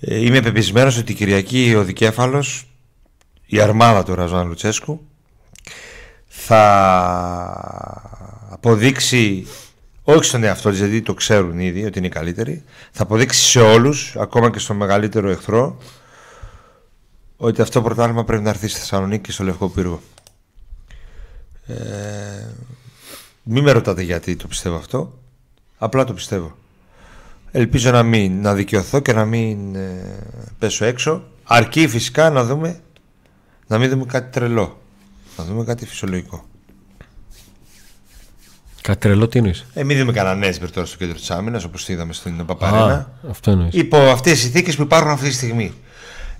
[0.00, 2.68] Ε, Είμαι πεπισμένος ότι η Κυριακή ο Δικέφαλος
[3.46, 5.06] η αρμάδα του Ραζάν Λουτσέσκου
[6.26, 6.62] θα
[8.50, 9.46] αποδείξει
[10.02, 13.60] όχι στον εαυτό της γιατί το ξέρουν ήδη ότι είναι η καλύτερη θα αποδείξει σε
[13.60, 15.78] όλους ακόμα και στο μεγαλύτερο εχθρό
[17.36, 20.00] ότι αυτό το πρωτάθλημα πρέπει να έρθει στη Θεσσαλονίκη και στο Λευκό Πύργο
[21.66, 21.74] ε,
[23.42, 25.18] μην με ρωτάτε γιατί το πιστεύω αυτό
[25.78, 26.56] απλά το πιστεύω
[27.50, 30.18] ελπίζω να μην να δικαιωθώ και να μην ε,
[30.58, 32.80] πέσω έξω αρκεί φυσικά να δούμε
[33.66, 34.80] να μην δούμε κάτι τρελό
[35.36, 36.44] να δούμε κάτι φυσιολογικό
[38.86, 41.88] Κάτι τρελό τι εννοείς; ε, μην δούμε κανένα Νέσμπερ τώρα στο κέντρο της άμυνας όπως
[41.88, 42.94] είδαμε στην Παπαρένα.
[42.94, 43.74] Α, αυτό εννοείς.
[43.74, 45.72] Υπό αυτές τι συνθήκες που υπάρχουν αυτή τη στιγμή.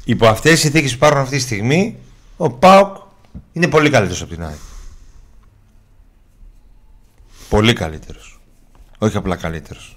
[0.05, 1.99] Υπό αυτές τι συνθήκες που υπάρχουν αυτή τη στιγμή,
[2.37, 2.97] ο Πάοκ
[3.53, 4.57] είναι πολύ καλύτερος από την ΑΕΚ.
[7.55, 8.41] Πολύ καλύτερος.
[8.99, 9.95] Όχι απλά καλύτερος.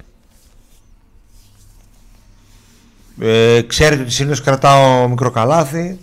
[3.22, 6.00] Ε, ξέρετε ότι συνήθως κρατάω μικρό καλάθι.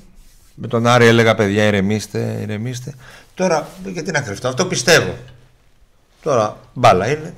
[0.54, 2.94] Με τον Άρη έλεγα παιδιά ηρεμήστε, ηρεμήστε.
[3.34, 5.14] Τώρα γιατί να κρυφτώ, αυτό πιστεύω.
[6.22, 7.34] Τώρα μπάλα είναι.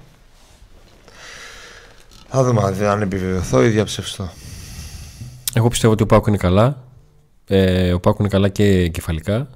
[2.28, 4.30] Θα δούμε αν- αν επιβεβαιωθώ ή διαψευστώ.
[5.54, 6.84] Εγώ πιστεύω ότι ο Πάκου είναι καλά.
[7.46, 9.48] Ε, ο Πάκου είναι καλά και κεφαλικά.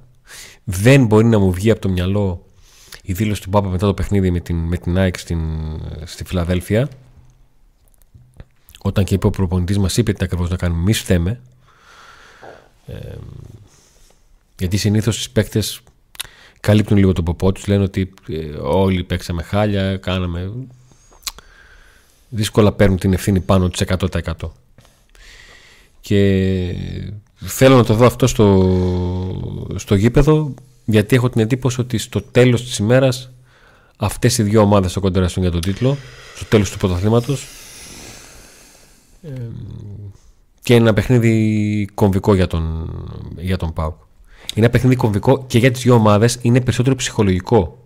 [0.63, 2.45] Δεν μπορεί να μου βγει από το μυαλό
[3.01, 5.39] η δήλωση του Πάπα μετά το παιχνίδι με την, με την ΑΕΚ στην,
[6.03, 6.89] στη Φιλαδέλφια.
[8.81, 10.81] Όταν και είπε ο προπονητής μας είπε τι ακριβώς να κάνουμε.
[10.81, 11.41] Μη φταίμε.
[12.85, 13.15] Ε,
[14.57, 15.81] γιατί συνήθως οι παίκτες
[16.59, 17.67] καλύπτουν λίγο τον ποπό τους.
[17.67, 20.51] Λένε ότι ε, όλοι παίξαμε χάλια, κάναμε...
[22.33, 24.33] Δύσκολα παίρνουν την ευθύνη πάνω τους 100%.
[26.01, 26.75] Και
[27.35, 30.53] θέλω να το δω αυτό στο, στο γήπεδο
[30.85, 33.31] γιατί έχω την εντύπωση ότι στο τέλος της ημέρας
[33.97, 35.97] αυτές οι δύο ομάδες θα κοντεραστούν για τον τίτλο
[36.35, 37.47] στο τέλος του πρωταθλήματος
[39.23, 39.29] Ε,
[40.63, 42.89] και είναι ένα παιχνίδι κομβικό για τον,
[43.37, 43.95] για τον ΠΑΟΚ.
[44.55, 47.77] Είναι ένα παιχνίδι κομβικό και για τις δύο ομάδες είναι περισσότερο ψυχολογικό.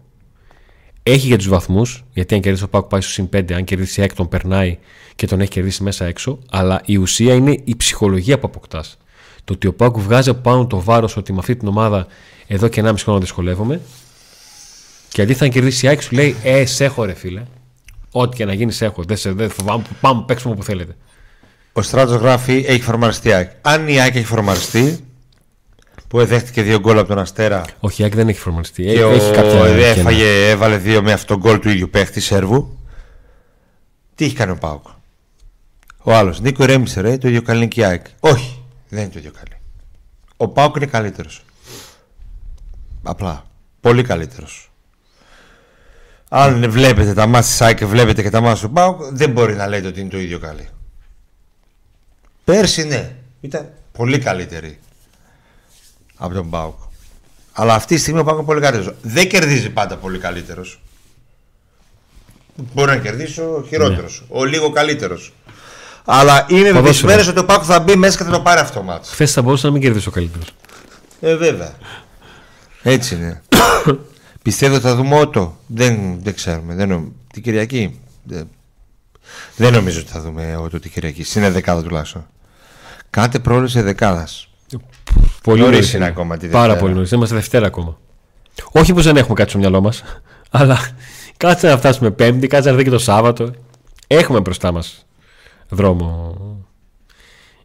[1.03, 3.99] Έχει για τους βαθμούς, γιατί αν κερδίσει ο Πάουκ πάει στο συν 5, αν κερδίσει
[3.99, 4.77] η ΑΕΚ τον περνάει
[5.15, 6.39] και τον έχει κερδίσει μέσα έξω.
[6.49, 8.97] Αλλά η ουσία είναι η ψυχολογία που αποκτάς.
[9.45, 12.07] Το ότι ο Πάουκ βγάζει από πάνω το βάρος ότι με αυτή την ομάδα
[12.47, 13.81] εδώ και 1,5 χρόνο δυσκολεύομαι.
[15.09, 17.43] Και αντί θα κερδίσει η ΑΕΚ, σου λέει Ε, σε έχω ρε φίλε.
[18.11, 19.03] Ό,τι και να γίνει, σε έχω.
[19.03, 19.83] Δεν σε δεν φοβάμαι.
[20.01, 20.95] Πάμε, παίξουμε όπου θέλετε.
[21.73, 23.49] Ο Στράτος γράφει έχει φορμαριστεί η ΑΕΚ.
[23.61, 25.05] Αν η ΑΕΚ έχει φορμαριστεί,
[26.07, 28.83] που δέχτηκε δύο γκολ από τον Αστέρα Όχι, η ΑΕΚ δεν έχει φορμαριστεί.
[28.83, 29.85] και έχει ο κάποια κενά.
[29.85, 32.77] έφαγε, έβαλε δύο με αυτόν τον γκολ του ίδιου παίχτη Σέρβου.
[34.15, 34.85] Τι έχει κάνει ο Πάουκ;
[36.03, 38.05] Ο άλλος, Νίκο Ρέμισε, ρε, το ίδιο καλή είναι και η ΑΕΚ.
[38.19, 39.61] Όχι, δεν είναι το ίδιο καλή.
[40.37, 41.43] Ο Πάουκ είναι καλύτερος.
[43.03, 43.45] Απλά.
[43.81, 44.71] Πολύ καλύτερος.
[46.29, 49.53] Αν βλέπετε τα μάτια της ΑΕΚ και βλέπετε και τα μάτια του Πάουκ, δεν μπορεί
[49.55, 50.69] να λέτε ότι είναι το ίδιο καλή.
[52.43, 54.79] Πέρσι ναι, ήταν πολύ καλύτερη
[56.15, 56.79] από τον Πάουκ.
[57.53, 58.95] Αλλά αυτή τη στιγμή ο Πάουκ είναι πολύ καλύτερος.
[59.01, 60.81] Δεν κερδίζει πάντα πολύ καλύτερος.
[62.55, 65.33] Μπορεί να κερδίσει ο χειρότερο, ο λίγο καλύτερος.
[66.05, 66.81] Αλλά είμαι Ποδόσφαιρο.
[66.83, 69.09] πεπισμένο ότι ο Πάουκ θα μπει μέσα και θα το πάρει αυτό το μάτς.
[69.09, 70.47] Χθες θα μπορούσε να μην κερδίσει ο καλύτερος.
[71.21, 71.73] Ε, βέβαια.
[72.83, 73.41] Έτσι είναι.
[74.43, 75.57] Πιστεύω ότι θα δούμε ότο.
[75.67, 76.75] Δεν, δεν ξέρουμε.
[76.75, 77.99] Δεν, νομ- την Κυριακή.
[78.23, 78.47] Δεν,
[79.55, 81.23] δεν νομίζω ότι θα δούμε ότο την Κυριακή.
[81.23, 82.25] Στην δεκάδα τουλάχιστον.
[83.09, 84.27] Κάντε πρόληψη δεκάδα.
[85.43, 86.79] Πολύ Νωρίς νωρίς είναι ακόμα τη Πάρα Δευτέρα.
[86.81, 87.11] πολύ νωρίς.
[87.11, 87.97] Είμαστε Δευτέρα ακόμα.
[88.71, 90.03] Όχι πω δεν έχουμε κάτι στο μυαλό μας,
[90.51, 90.79] αλλά
[91.37, 93.51] κάτσε να φτάσουμε Πέμπτη, κάτσε να έρθει και το Σάββατο.
[94.07, 95.04] Έχουμε μπροστά μας
[95.69, 96.35] δρόμο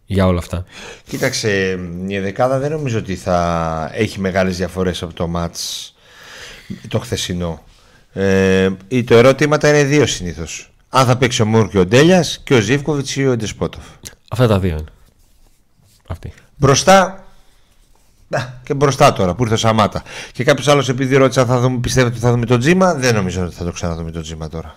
[0.07, 0.65] για όλα αυτά.
[1.09, 5.95] Κοίταξε, η δεκάδα δεν νομίζω ότι θα έχει μεγάλες διαφορές από το μάτς
[6.89, 7.63] το χθεσινό.
[8.13, 10.71] Ε, ή το ερώτηματα είναι δύο συνήθως.
[10.89, 13.85] Αν θα παίξει ο Μούρ και ο Ντέλιας και ο Ζίβκοβιτς ή ο Ντεσπότοφ.
[14.31, 14.85] Αυτά τα δύο είναι.
[16.07, 16.33] Αυτή.
[16.57, 17.25] Μπροστά
[18.29, 20.03] Να, και μπροστά τώρα που ήρθε ο Σαμάτα.
[20.33, 23.15] Και κάποιος άλλος επειδή ρώτησε αν θα δούμε, πιστεύετε ότι θα δούμε τον Τζίμα, δεν
[23.15, 24.77] νομίζω ότι θα το ξαναδούμε τον Τζίμα τώρα.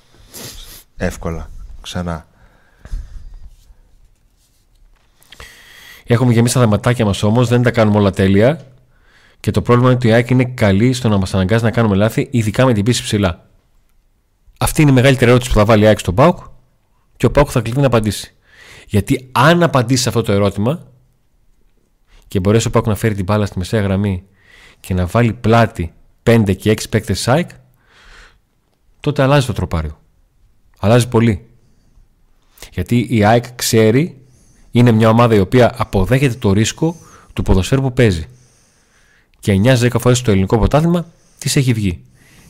[0.98, 1.50] Εύκολα.
[1.82, 2.26] Ξανά.
[6.06, 8.66] Έχουμε και εμεί τα θεματάκια μας όμως, δεν τα κάνουμε όλα τέλεια.
[9.40, 11.96] Και το πρόβλημα είναι ότι η ΑΕΚ είναι καλή στο να μας αναγκάζει να κάνουμε
[11.96, 13.48] λάθη, ειδικά με την πίση ψηλά.
[14.60, 16.38] Αυτή είναι η μεγαλύτερη ερώτηση που θα βάλει η ΑΕΚ στον Πάουκ
[17.18, 18.34] και ο Πάουκ θα κληθεί να απαντήσει.
[18.88, 20.88] Γιατί αν απαντήσει αυτό το ερώτημα
[22.28, 24.24] και μπορέσει ο Πάουκ να φέρει την μπάλα στη μεσαία γραμμή
[24.80, 25.94] και να βάλει πλάτη
[26.24, 27.50] 5 και 6 παίκτες ΣΑΙΚ,
[29.00, 30.00] τότε αλλάζει το τροπάριο.
[30.80, 31.48] Αλλάζει πολύ.
[32.72, 34.23] Γιατί η ΑΕΚ ξέρει,
[34.76, 36.96] είναι μια ομάδα η οποία αποδέχεται το ρίσκο
[37.34, 38.26] του ποδοσφαίρου που παίζει.
[39.40, 41.06] Και 9-10 φορές στο ελληνικό πρωτάθλημα
[41.38, 42.00] της έχει βγει.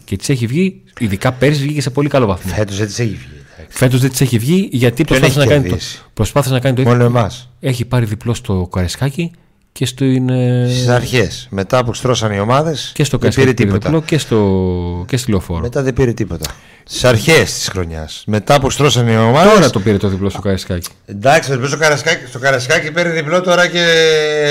[0.04, 2.54] Και της έχει βγει, ειδικά πέρυσι βγήκε σε πολύ καλό βαθμό.
[2.54, 3.44] Φέτος δεν της έχει βγει.
[3.70, 6.60] Φέτος δεν της έχει βγει γιατί Ποιον προσπάθησε να, έχει κάνει το, κερδίσει; προσπάθησε να
[6.60, 6.94] κάνει το ίδιο.
[6.94, 7.50] Μόνο εμάς.
[7.60, 9.32] Έχει πάρει διπλό στο Καρεσκάκι
[9.74, 11.48] και στο, είναι, Στις αρχές.
[11.50, 12.92] Μετά που στρώσαν οι ομάδες.
[12.94, 13.90] και στο δεν Καρεσκάκι πήρε πήρε τίποτα.
[13.90, 15.60] διπλό και, στο, και στη Λεωφόρο.
[15.60, 16.46] Μετά δεν πήρε τίποτα.
[16.86, 18.24] Στις αρχές της χρονιάς.
[18.28, 19.50] Μετά που στρώσαν οι ομάδε.
[19.54, 20.90] Τώρα το πήρε το διπλό στο Καρεσκάκι.
[21.06, 23.84] Εντάξει, θα στο Καρασκάκι, στο Καρασκάκι παίρνει διπλό τώρα και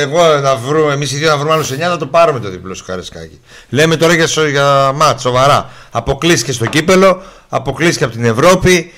[0.01, 2.75] εγώ να βρούμε, εμείς οι δύο να βρούμε άλλους 9 να το πάρουμε το διπλό
[2.75, 3.41] στο Καρασκάκι.
[3.69, 5.71] Λέμε τώρα για, σο- για μάτς, σοβαρά.
[5.91, 8.93] Αποκλείστηκε στο κύπελο, αποκλείστηκε από την Ευρώπη.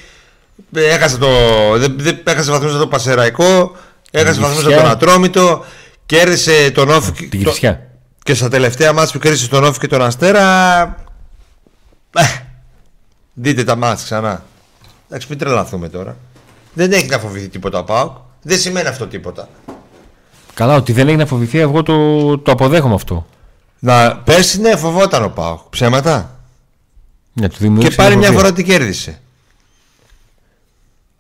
[0.76, 1.28] Ε, Έχασε, το,
[1.76, 3.76] δεν, δεν, έχασε βαθμούς από το Πασεραϊκό,
[4.10, 4.82] έχασε βαθμούς από Κυφσιά.
[4.82, 5.64] τον Ατρόμητο,
[6.06, 7.12] κέρδισε τον Όφη.
[7.12, 7.86] Την το- Κυφσιά.
[8.22, 10.82] και στα τελευταία μάτς που κέρδισε τον Όφη και τον Αστέρα.
[12.16, 12.22] ε,
[13.32, 14.44] δείτε τα μάτς ξανά.
[15.08, 16.16] Εντάξει, μην τρελαθούμε τώρα.
[16.72, 18.16] Δεν έχει να φοβηθεί τίποτα ο ΠΑΟΚ.
[18.42, 19.48] Δεν σημαίνει αυτό τίποτα.
[20.54, 23.26] Καλά, ότι δεν έχει να φοβηθεί, εγώ το, το αποδέχομαι αυτό.
[23.78, 25.58] Να πέρσι ναι, φοβόταν ο ΠΑΟΚ.
[25.70, 26.38] Ψέματα.
[27.32, 28.40] Ναι, του Και δημιούργησε πάλι μια φοβία.
[28.40, 29.20] φορά την κέρδισε.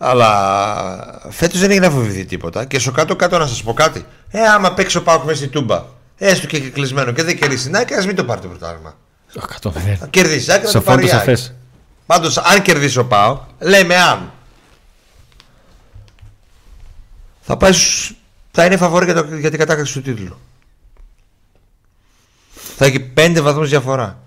[0.06, 2.64] Αλλά φέτος δεν έχει να φοβηθεί τίποτα.
[2.64, 4.04] Και στο κάτω-κάτω να σας πω κάτι.
[4.30, 5.84] Ε, άμα παίξει ο Πάουκ μέσα στη τούμπα,
[6.16, 8.88] έστω και κλεισμένο και δεν κερδίσει την άκρη, ας μην το πάρει το πρωτάθλημα.
[9.42, 9.98] Α, κατώ, δεν.
[10.00, 11.18] Να κερδίσει άκρη, να το Σαφώ πάρει το η ΑΕΚ.
[11.20, 11.54] σαφές.
[12.06, 14.32] Πάντως, αν κερδίσει ο Πάο, λέμε αν.
[17.40, 18.14] Θα, πάει στους-
[18.50, 20.38] θα είναι φαβόρη για, το, για την κατάκτηση του τίτλου.
[22.76, 24.18] Θα έχει πέντε βαθμούς διαφορά.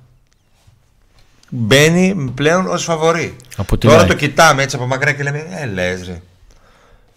[1.49, 3.35] Μπαίνει πλέον ως φαβορή.
[3.57, 4.09] Από την Τώρα ΑΕΚ.
[4.11, 6.21] το κοιτάμε έτσι από μακριά και λέμε Ε λες ρε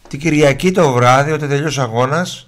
[0.08, 2.46] Την Κυριακή το βράδυ όταν τελειώσει ο αγώνας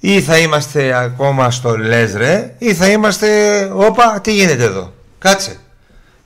[0.00, 5.56] Ή θα είμαστε ακόμα στο λες ρε Ή θα είμαστε Όπα τι γίνεται εδώ Κάτσε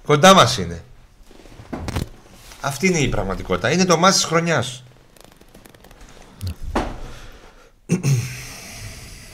[0.07, 0.83] Κοντά μας είναι
[2.61, 4.83] Αυτή είναι η πραγματικότητα Είναι το μάτς της χρονιάς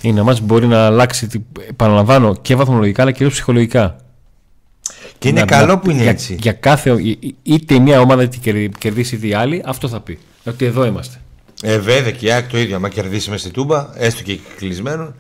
[0.02, 3.96] Είναι ένα μάτς που μπορεί να αλλάξει, τι- επαναλαμβάνω, και βαθμολογικά αλλά κυρίως ψυχολογικά.
[5.20, 6.94] Και είναι Να- καλό να- που είναι για, έτσι Για κάθε,
[7.42, 10.18] είτε η μία ομάδα την κερδί- κερδίσει είτε η άλλη, αυτό θα πει.
[10.44, 11.20] Ότι εδώ είμαστε.
[11.62, 12.76] Ε, βέβαια και η ΑΕΚ το ίδιο.
[12.76, 15.14] Αν κερδίσει μέσα στη τούμπα, έστω και κλεισμένο.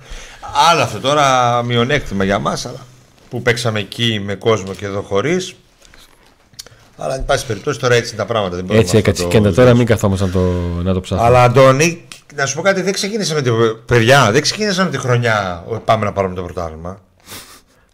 [0.70, 2.86] Άλλο αυτό τώρα μειονέκτημα για μας, αλλά
[3.30, 5.54] που παίξαμε εκεί με κόσμο και εδώ χωρίς.
[6.96, 8.54] Αλλά εν πάση περιπτώσει τώρα έτσι είναι τα πράγματα.
[8.56, 10.40] Δεν μπορούμε Έτσι αυτό έκατσε το- και τώρα μην καθόμαστε να το,
[10.82, 11.28] να το ψάχνουμε.
[11.28, 13.52] Αλλά Αντώνη, να σου πω κάτι, δεν ξεκίνησε με την.
[13.86, 15.64] Παιδιά, δεν ξεκίνησε με τη χρονιά.
[15.68, 17.00] «Ω, Πάμε να πάρουμε το πρωτάθλημα.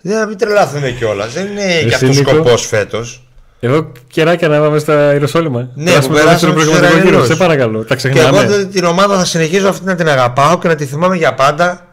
[0.00, 1.32] Δεν μην τρελάθουμε κιόλας.
[1.32, 2.30] Δεν είναι Εσύ, γι' αυτός Νίκο.
[2.30, 3.20] σκοπός φέτος.
[3.60, 5.70] Εδώ κεράκια να πάμε στα Ιεροσόλυμα.
[5.74, 7.08] Ναι, Περάσουμε που το περάσαμε δεύτερο στους προηγούμενο γύρο.
[7.08, 7.26] Ιρανινούς.
[7.26, 7.78] Σε παρακαλώ.
[7.84, 8.38] Τα Και ξεχνάμε.
[8.42, 11.86] εγώ την ομάδα θα συνεχίζω αυτή να την αγαπάω και να τη θυμάμαι για πάντα.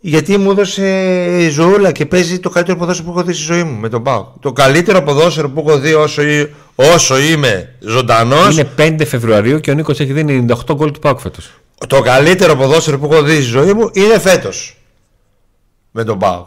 [0.00, 3.80] Γιατί μου έδωσε ζωούλα και παίζει το καλύτερο ποδόσφαιρο που έχω δει στη ζωή μου
[3.80, 4.26] με τον Πάο.
[4.40, 8.36] Το καλύτερο ποδόσφαιρο που έχω δει όσο, ή- όσο είμαι ζωντανό.
[8.50, 11.50] Είναι 5 Φεβρουαρίου και ο Νίκος έχει δει 98 γκολ του Πάουκ φέτος.
[11.86, 14.76] Το καλύτερο ποδόσφαιρο που έχω δει στη ζωή μου είναι φέτος.
[15.90, 16.46] Με τον Πάο.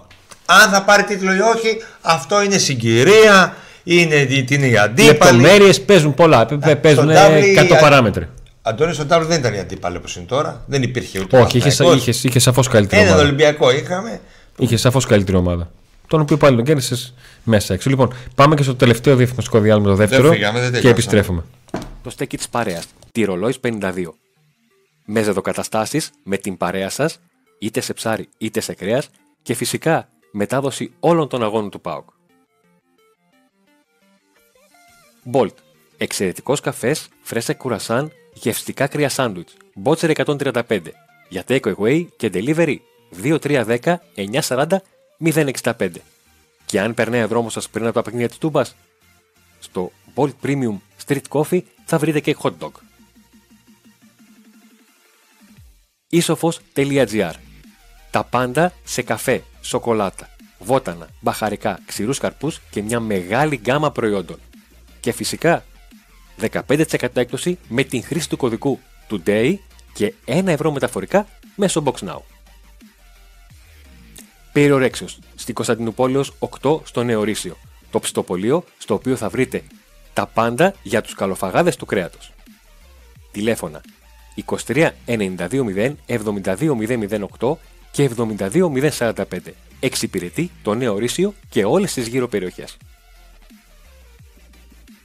[0.64, 3.56] Αν θα πάρει τίτλο ή όχι, αυτό είναι συγκυρία.
[3.84, 5.08] Είναι, τι είναι η αντίπαλη.
[5.42, 6.46] Λεπτομέρειες παίζουν πολλά.
[6.46, 8.28] παι- Παίζουν στον τάβλη, 100 α- παράμετροι.
[8.62, 10.64] Αντώνης στον τάβλο δεν ήταν η αντίπαλη όπως είναι τώρα.
[10.68, 11.38] Δεν υπήρχε ούτε.
[11.38, 12.08] Όχι, είχε, Παναθηναϊκός.
[12.08, 13.28] είχε, είχε σαφώς καλύτερη Έναν ομάδα.
[13.28, 14.22] Ολυμπιακό είχαμε.
[14.58, 15.72] Είχε σαφώς καλύτερη ομάδα.
[16.08, 17.90] Τον οποίο πάλι τον κέρδισες μέσα έξω.
[17.90, 20.32] Λοιπόν, πάμε και στο τελευταίο διαφημιστικό διάλειμμα, το δεύτερο.
[20.32, 20.92] φύγαμε, δεν και τελειώσαμε.
[20.94, 21.44] επιστρέφουμε.
[22.04, 22.84] Το στέκι της παρέας.
[23.12, 24.14] Τη ρολόι 52.
[25.06, 27.20] Με ζεδοκαταστάσει με την παρέα σας,
[27.60, 29.08] είτε σε ψάρι είτε σε κρέας
[29.42, 32.10] και φυσικά μετάδοση όλων των αγώνων του ΠΑΟΚ.
[35.32, 35.54] Bolt.
[35.98, 39.54] Εξαιρετικός καφές, φρέσα κουρασάν, γευστικά κρύα σάντουιτς.
[39.76, 40.80] Μπότσερ 135.
[41.30, 42.76] Για take away και delivery
[43.24, 44.82] 2310 940
[45.20, 45.90] 065.
[46.66, 48.76] Και αν περνάει ο δρόμος σας πριν από τα παιχνίδια της Τούμπας,
[49.60, 52.72] στο Bolt Premium Street Coffee θα βρείτε και hot dog.
[56.12, 57.34] Isofos.gr
[58.12, 64.40] Τα πάντα σε καφέ, σοκολάτα, βότανα, μπαχαρικά, ξηρούς καρπούς και μια μεγάλη γκάμα προϊόντων.
[65.00, 65.64] Και φυσικά
[66.40, 69.56] 15% έκπτωση με την χρήση του κωδικού TODAY
[69.94, 72.20] και 1 ευρώ μεταφορικά μέσω Box Now.
[74.52, 77.58] Περιορέξιος στην Κωνσταντινούπολεως 8 στο Νεορίσιο,
[77.92, 79.64] το ψητοπολείο στο οποίο θα βρείτε
[80.14, 82.32] τα πάντα για τους καλοφαγάδες του κρέατος.
[83.32, 83.82] Τηλέφωνα
[84.66, 85.94] 23 92 0
[87.40, 87.58] 8
[87.92, 89.24] και 72045.
[89.80, 92.78] Εξυπηρετεί το νέο ορίσιο και όλες τις γύρω περιοχές.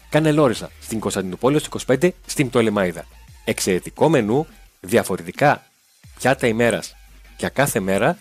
[0.09, 3.07] Κάνε λόριζα στην Κωνσταντινούπολη 25 στην Πτολεμαίδα.
[3.45, 4.47] Εξαιρετικό μενού,
[4.81, 5.67] διαφορετικά
[6.19, 6.97] πιάτα ημέρας
[7.39, 8.19] για κάθε μέρα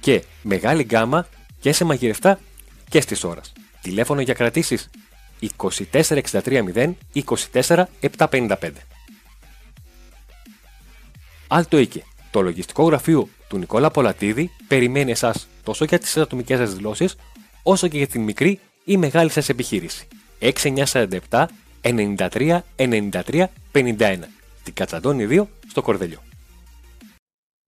[0.00, 1.26] και μεγάλη γκάμα
[1.60, 2.40] και σε μαγειρευτά
[2.88, 3.52] και στις ώρας.
[3.82, 4.90] Τηλέφωνο για κρατήσεις
[5.56, 6.92] 2463 0
[7.62, 7.84] 24
[11.48, 16.74] Άλτο Οίκε, το λογιστικό γραφείο του Νικόλα Πολατίδη περιμένει εσάς τόσο για τις ατομικές σας
[16.74, 17.16] δηλώσεις,
[17.62, 20.08] όσο και για την μικρή ή μεγάλη σας επιχείρηση.
[20.38, 21.46] 6947
[21.82, 24.18] 93 93 51.
[24.62, 26.22] Την Κατσαντώνη 2 στο Κορδελιό.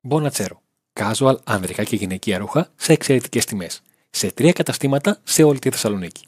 [0.01, 0.62] Μπονατσέρο.
[1.01, 3.83] Casual ανδρικά και γυναικεία ρούχα σε εξαιρετικές τιμές.
[4.11, 6.26] Σε τρία καταστήματα σε όλη τη Θεσσαλονίκη.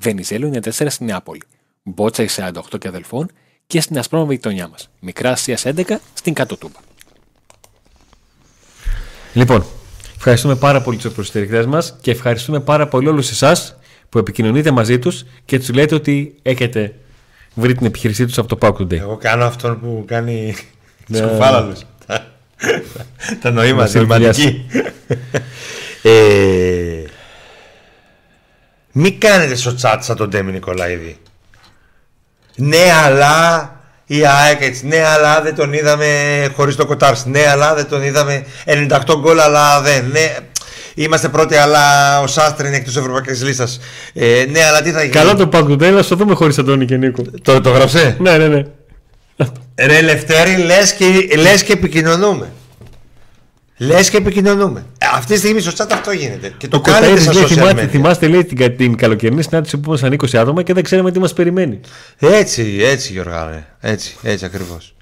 [0.00, 1.42] Βενιζέλο 94 στην Νεάπολη.
[1.82, 3.30] Μπότσα 48 και αδελφών
[3.66, 4.90] και στην Ασπρόμαβη γειτονιά μας.
[5.00, 6.78] Μικρά Ασία 11 στην Κάτω Τούμπα.
[9.34, 9.64] Λοιπόν,
[10.16, 13.76] ευχαριστούμε πάρα πολύ τους προστηρικτές μας και ευχαριστούμε πάρα πολύ όλους εσάς
[14.08, 16.94] που επικοινωνείτε μαζί τους και τους λέτε ότι έχετε
[17.54, 18.98] βρει την επιχείρησή τους από το Pack Today.
[18.98, 20.54] Εγώ κάνω αυτόν που κάνει
[21.06, 21.16] ναι.
[21.16, 21.72] σκουφάλαλου.
[23.42, 24.66] Τα νοήματα, σημαντική.
[26.02, 27.04] ε,
[28.92, 31.18] μην κάνετε στο chat σαν τον Ντέμι Νικολαίδη.
[32.56, 33.73] Ναι, αλλά
[34.06, 34.86] η ΑΕΚ έτσι.
[34.86, 36.06] Ναι, αλλά δεν τον είδαμε
[36.56, 37.24] χωρίς το Κοτάρς.
[37.24, 40.04] Ναι, αλλά δεν τον είδαμε 98 γκολ, αλλά δεν.
[40.12, 40.36] Ναι,
[40.94, 43.80] Είμαστε πρώτοι, αλλά ο Σάστρε είναι εκτός Ευρωπαϊκής λίστας.
[44.14, 46.96] Ε, ναι, αλλά τι θα γίνει; Καλά το Πάκου Τέλα, το δούμε χωρίς Αντώνη και
[46.96, 47.22] Νίκο.
[47.42, 48.64] Το, το γράψε; ναι, ναι, ναι.
[49.74, 52.52] Ρε Λευτέρη, λες και, λες και επικοινωνούμε.
[53.76, 54.86] Λες και επικοινωνούμε.
[54.98, 56.54] Ε, αυτή τη στιγμή στο chat αυτό γίνεται.
[56.58, 60.36] Και το κάνετε στα social θυμάστε, θυμάστε, λέει την, την καλοκαιρινή συνάντηση που ήμασταν 20
[60.36, 61.80] άτομα και δεν ξέραμε τι μας περιμένει.
[62.18, 63.66] Έτσι, έτσι, Γιώργα.
[63.80, 64.94] Έτσι, έτσι ακριβώς.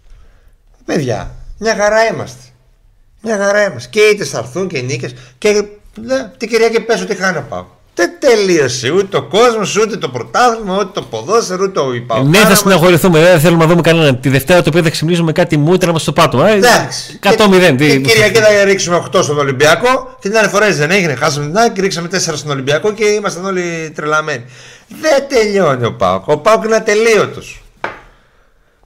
[0.84, 2.42] Παιδιά, μια χαρά είμαστε.
[3.22, 3.88] Μια χαρά είμαστε.
[3.90, 5.14] Και είτε θα έρθουν και νίκες.
[5.38, 5.64] Και
[6.00, 7.66] ναι, την Κυριακή πες ότι χάνω πάω.
[7.94, 12.28] Δεν τελείωσε ούτε ο κόσμος, ούτε το πρωτάθλημα, ούτε το ποδόσφαιρο, ούτε ο υπάλληλο.
[12.28, 13.20] Ναι, θα συναχωρηθούμε.
[13.20, 14.20] Δεν θέλουμε να δούμε κανέναν.
[14.20, 16.44] Τη Δευτέρα το οποίο θα ξυπνήσουμε κάτι μούτρα μας στο πάτο.
[16.44, 17.18] Εντάξει.
[17.22, 17.74] 100-0.
[17.76, 20.16] Την Κυριακή θα ρίξουμε 8 στον Ολυμπιακό.
[20.20, 21.14] Την άλλη φορά δεν έγινε.
[21.14, 24.44] Χάσαμε την άλλη και ρίξαμε 4 στον Ολυμπιακό και ήμασταν όλοι τρελαμένοι.
[25.00, 26.28] Δεν τελειώνει ο Πάοκ.
[26.28, 27.62] Ο Πάοκ είναι ατελείωτος.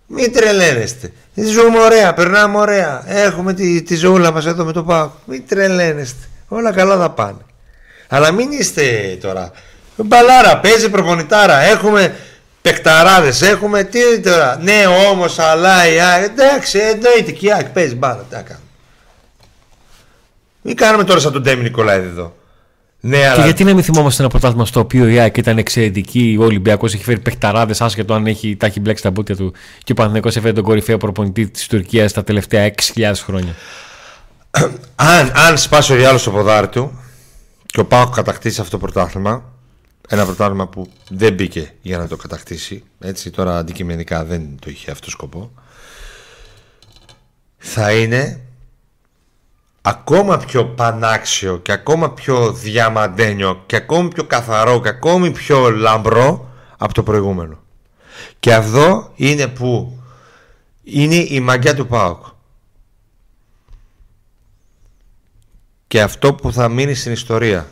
[0.07, 1.13] Μην τρελαίνεστε.
[1.35, 3.03] Ζούμε ωραία, περνάμε ωραία.
[3.07, 5.11] Έχουμε τη, τη ζωούλα μας εδώ με το Πάοκ.
[5.25, 6.29] Μην τρελαίνεστε.
[6.49, 7.39] Όλα καλά θα πάνε.
[8.09, 9.51] Αλλά μην είστε τώρα.
[9.97, 11.61] Μπαλάρα, παίζει προπονητάρα.
[11.61, 12.15] Έχουμε
[12.63, 14.59] παιχταράδε, έχουμε τι τώρα.
[14.63, 16.25] Ναι, όμως, αλλά η ΑΕΚ.
[16.25, 18.27] Εντάξει, εννοείται και η ΑΕΚ παίζει μπάλα.
[18.31, 18.61] Τι κάνω.
[20.63, 22.35] Μην κάνουμε τώρα σαν τον Ντέμι Νικολάηδη εδώ.
[23.01, 23.45] Ναι, και αλλά...
[23.45, 27.05] γιατί να μην θυμόμαστε ένα πρωτάθλημα στο οποίο η ΑΕΚ ήταν εξαιρετική, ο Ολυμπιακός έχει
[27.05, 29.53] φέρει παιχταράδες άσχετο αν έχει, τα έχει μπλέξει τα μπούτια του
[29.85, 33.55] και ο Παναθηναϊκός έφερε τον κορυφαίο προπονητή της Τουρκίας τα τελευταία 6.000 χρόνια.
[34.95, 37.01] αν, αν σπάσει ο διάλογο στο ποδάρι του,
[37.77, 39.53] και ο Πάοκ κατακτήσει αυτό το πρωτάθλημα.
[40.09, 42.85] Ένα πρωτάθλημα που δεν μπήκε για να το κατακτήσει.
[42.99, 45.53] Έτσι τώρα αντικειμενικά δεν το είχε αυτό σκοπό.
[47.59, 48.41] Θα είναι
[49.83, 56.49] ακόμα πιο πανάξιο και ακόμα πιο διαμαντένιο και ακόμη πιο καθαρό και ακόμη πιο λαμπρό
[56.77, 57.59] από το προηγούμενο.
[58.41, 59.99] Και αυτό είναι που
[60.83, 62.25] είναι η μαγιά του ΠΑΟΚ.
[65.97, 67.67] Και αυτό που θα μείνει στην ιστορία.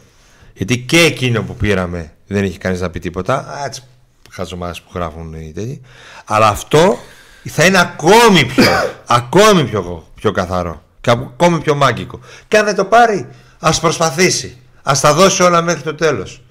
[0.55, 3.63] Γιατί και εκείνο που πήραμε δεν είχε κανείς να πει τίποτα.
[3.67, 3.83] Έτσι,
[4.31, 5.81] χαζομάδε που γράφουν οι τέτοιοι.
[6.25, 6.99] Αλλά αυτό
[7.45, 8.65] θα είναι ακόμη πιο,
[9.19, 12.21] ακόμη πιο, πιο καθαρό και ακόμη πιο μάγκικο.
[12.49, 14.59] Και αν δεν το πάρει, ας προσπαθήσει.
[14.83, 16.43] Α τα δώσει όλα μέχρι το τέλος.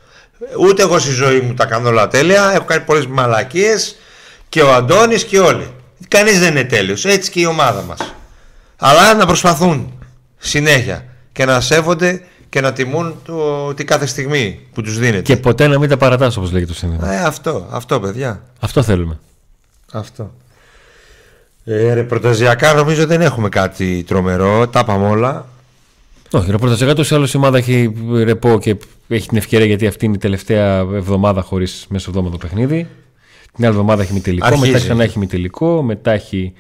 [0.60, 2.52] Ούτε εγώ στη ζωή μου τα κάνω όλα τέλεια.
[2.54, 3.96] Έχω κάνει πολλές μαλακίες
[4.50, 5.74] και ο Αντώνης και όλοι.
[6.08, 7.06] Κανείς δεν είναι τέλειος.
[7.06, 8.14] Έτσι και η ομάδα μας.
[8.78, 10.06] Αλλά να προσπαθούν
[10.38, 15.22] συνέχεια και να σέβονται και να τιμούν το, την κάθε στιγμή που τους δίνεται.
[15.22, 17.08] Και ποτέ να μην τα παρατάς όπως λέγεται το σύνδεσμο.
[17.12, 18.42] Ε, αυτό, αυτό παιδιά.
[18.60, 19.20] Αυτό θέλουμε.
[19.92, 20.32] Αυτό.
[21.66, 24.68] Ε, ρεπορταζιακά νομίζω δεν έχουμε κάτι τρομερό.
[24.68, 25.48] Τα πάμε όλα.
[26.32, 28.76] Όχι, ρεπορταζιακά τόσο άλλο η ομάδα έχει ρεπό και
[29.08, 32.88] έχει την ευκαιρία γιατί αυτή είναι η τελευταία εβδομάδα χωρίς μέσω εβδομάδα παιχνίδι.
[33.56, 36.54] Την άλλη εβδομάδα έχει μη τελικό, μετά ξανά έχει μη τελικό, μετά έχει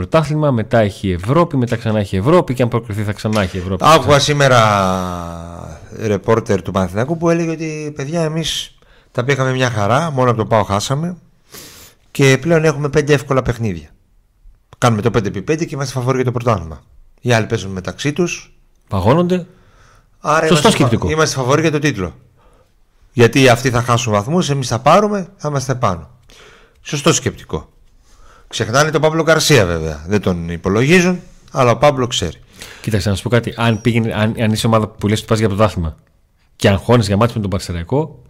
[0.00, 3.84] πρωτάθλημα, μετά έχει Ευρώπη, μετά ξανά έχει Ευρώπη και αν προκριθεί θα ξανά έχει Ευρώπη.
[3.86, 8.78] Άκουγα σήμερα ρεπόρτερ του Παναθηναϊκού που έλεγε ότι παιδιά εμείς
[9.12, 11.16] τα πήγαμε μια χαρά, μόνο από το πάω χάσαμε
[12.10, 13.88] και πλέον έχουμε πέντε εύκολα παιχνίδια.
[14.78, 16.82] Κάνουμε το 5x5 και είμαστε φαβόροι για το πρωτάθλημα.
[17.20, 18.54] Οι άλλοι παίζουν μεταξύ τους.
[18.88, 19.46] Παγώνονται.
[20.20, 21.10] Άρα Σωστό είμαστε, σκεπτικό.
[21.10, 22.14] είμαστε φαβοροί για τον τίτλο.
[23.12, 26.10] Γιατί αυτοί θα χάσουν βαθμούς, εμείς θα πάρουμε, θα είμαστε πάνω.
[26.82, 27.68] Σωστό σκεπτικό.
[28.50, 30.04] Ξεχνάνε τον Παύλο Καρσία βέβαια.
[30.06, 31.20] Δεν τον υπολογίζουν,
[31.52, 32.36] αλλά ο Παύλο ξέρει.
[32.80, 33.54] Κοίταξε να σου πω κάτι.
[33.56, 35.96] Αν, πήγαινε, αν, αν είσαι ομάδα που λες ότι πας για πρωτάθλημα
[36.56, 38.22] και αγχώνει για μάτι με τον Παρσεραϊκό,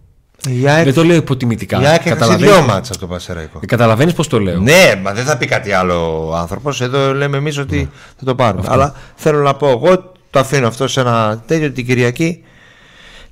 [0.47, 1.81] Η ΑΕΚ, δεν το λέω υποτιμητικά.
[1.81, 3.59] η ΑΕΚ έχασε δύο μάτσα από το Πασεραϊκό.
[3.65, 4.59] Καταλαβαίνεις πώς το λέω.
[4.59, 6.81] Ναι, μα δεν θα πει κάτι άλλο ο άνθρωπος.
[6.81, 8.67] Εδώ λέμε εμείς ότι θα το πάρουμε.
[8.67, 12.43] Αλλά θέλω να πω εγώ, το αφήνω αυτό σε ένα τέτοιο την Κυριακή.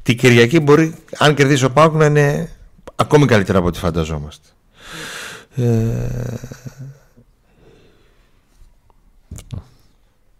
[0.03, 2.49] Την Κυριακή μπορεί, αν κερδίσει ο Πάουκ, να είναι
[2.95, 4.47] ακόμη καλύτερα από ό,τι φανταζόμαστε.
[5.55, 6.07] Ε...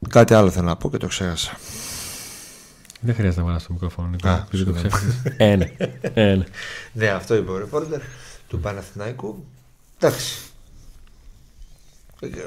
[0.10, 1.58] Κάτι άλλο θέλω να πω και το ξέχασα.
[3.02, 4.08] Δεν χρειάζεται να βάλω το μικρόφωνο.
[4.08, 4.90] Νίκο, Α, επειδή το συγγνώμη.
[4.90, 5.22] ξέχασες.
[5.38, 5.72] ε, ναι.
[6.14, 6.44] Ε, ναι.
[6.94, 8.00] Ναι, αυτό είπε ο ρεπόρτερ
[8.48, 9.46] του Παναθηναϊκού.
[9.98, 10.38] Εντάξει.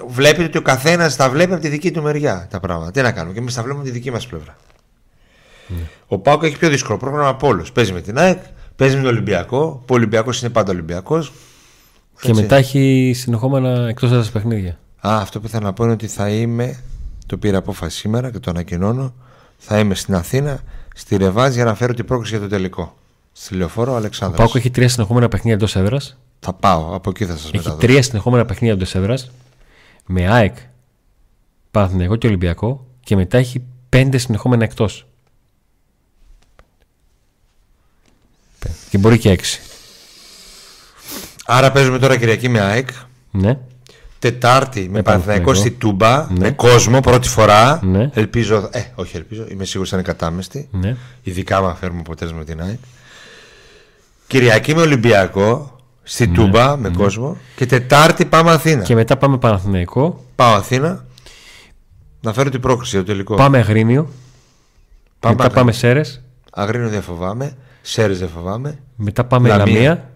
[0.08, 2.90] Βλέπετε ότι ο καθένας τα βλέπει από τη δική του μεριά τα πράγματα.
[2.90, 4.56] Τι να κάνουμε, και εμείς τα βλέπουμε από τη δική μας πλευρά.
[6.06, 7.72] Ο Πάουκ έχει πιο δύσκολο πρόγραμμα από όλους.
[7.72, 8.42] Παίζει με την ΑΕΚ,
[8.76, 9.82] παίζει με τον Ολυμπιακό.
[9.86, 11.32] Που ο Ολυμπιακός είναι πάντα Ολυμπιακός.
[12.20, 14.78] Και μετά έχει συνεχόμενα εκτός έδρα παιχνίδια.
[15.06, 16.80] Α, αυτό που ήθελα να πω είναι ότι θα είμαι.
[17.26, 19.14] Το πήρα απόφαση σήμερα και το ανακοινώνω.
[19.58, 20.60] Θα είμαι στην Αθήνα,
[20.94, 22.96] στη Ρεβάζ για να φέρω την πρόκληση για το τελικό.
[23.32, 24.38] Στη λεωφόρο Ο Αλεξάνδρας.
[24.40, 26.18] Πάουκ έχει τρία συνεχόμενα παιχνίδια εντός έδρας.
[26.40, 27.86] Θα πάω, από εκεί θα σας Έχει μεταδώσω.
[27.86, 29.30] τρία συνεχόμενα παιχνίδια εντός έδρας.
[30.06, 30.56] Με ΑΕΚ,
[31.70, 32.86] Παναθηναϊκό και Ολυμπιακό.
[33.00, 35.06] Και μετά έχει πέντε συνεχόμενα εκτός.
[38.90, 39.60] Και μπορεί και έξι.
[41.54, 42.88] Άρα παίζουμε τώρα Κυριακή με ΑΕΚ.
[43.30, 43.58] Ναι.
[44.18, 45.54] Τετάρτη με Με Παναθηναϊκό Παναθηναϊκό.
[45.54, 46.26] στη Τούμπα.
[46.30, 46.38] Ναι.
[46.38, 47.80] Με κόσμο πρώτη φορά.
[47.82, 48.10] Ναι.
[48.14, 48.68] Ελπίζω.
[48.72, 49.44] Ε, όχι ελπίζω.
[49.50, 50.68] Είμαι σίγουρος θα είναι κατάμεστη.
[50.70, 50.96] ναι.
[51.22, 52.78] Ειδικά άμα φέρουμε αποτέλεσμα με την ΑΕΚ.
[54.26, 55.76] Κυριακή με Ολυμπιακό.
[56.02, 57.36] Στη Τούμπα με κόσμο.
[57.56, 58.76] Και Τετάρτη πάμε Αθήνα.
[58.76, 58.82] Ναι.
[58.82, 60.24] Και μετά πάμε Παναθηναϊκό.
[60.34, 61.04] Πάω Αθήνα.
[62.20, 63.34] Να φέρω την πρόκληση για το τελικό.
[63.34, 64.08] Πάμε Αγρίνιο.
[65.18, 66.22] Πάμε μετά πάμε Σέρες.
[66.52, 67.56] Αγρίνο δεν φοβάμαι.
[67.82, 68.78] Σέρες δεν φοβάμαι.
[68.96, 69.64] Μετά πάμε Λαμία.
[69.74, 70.10] Λαμία.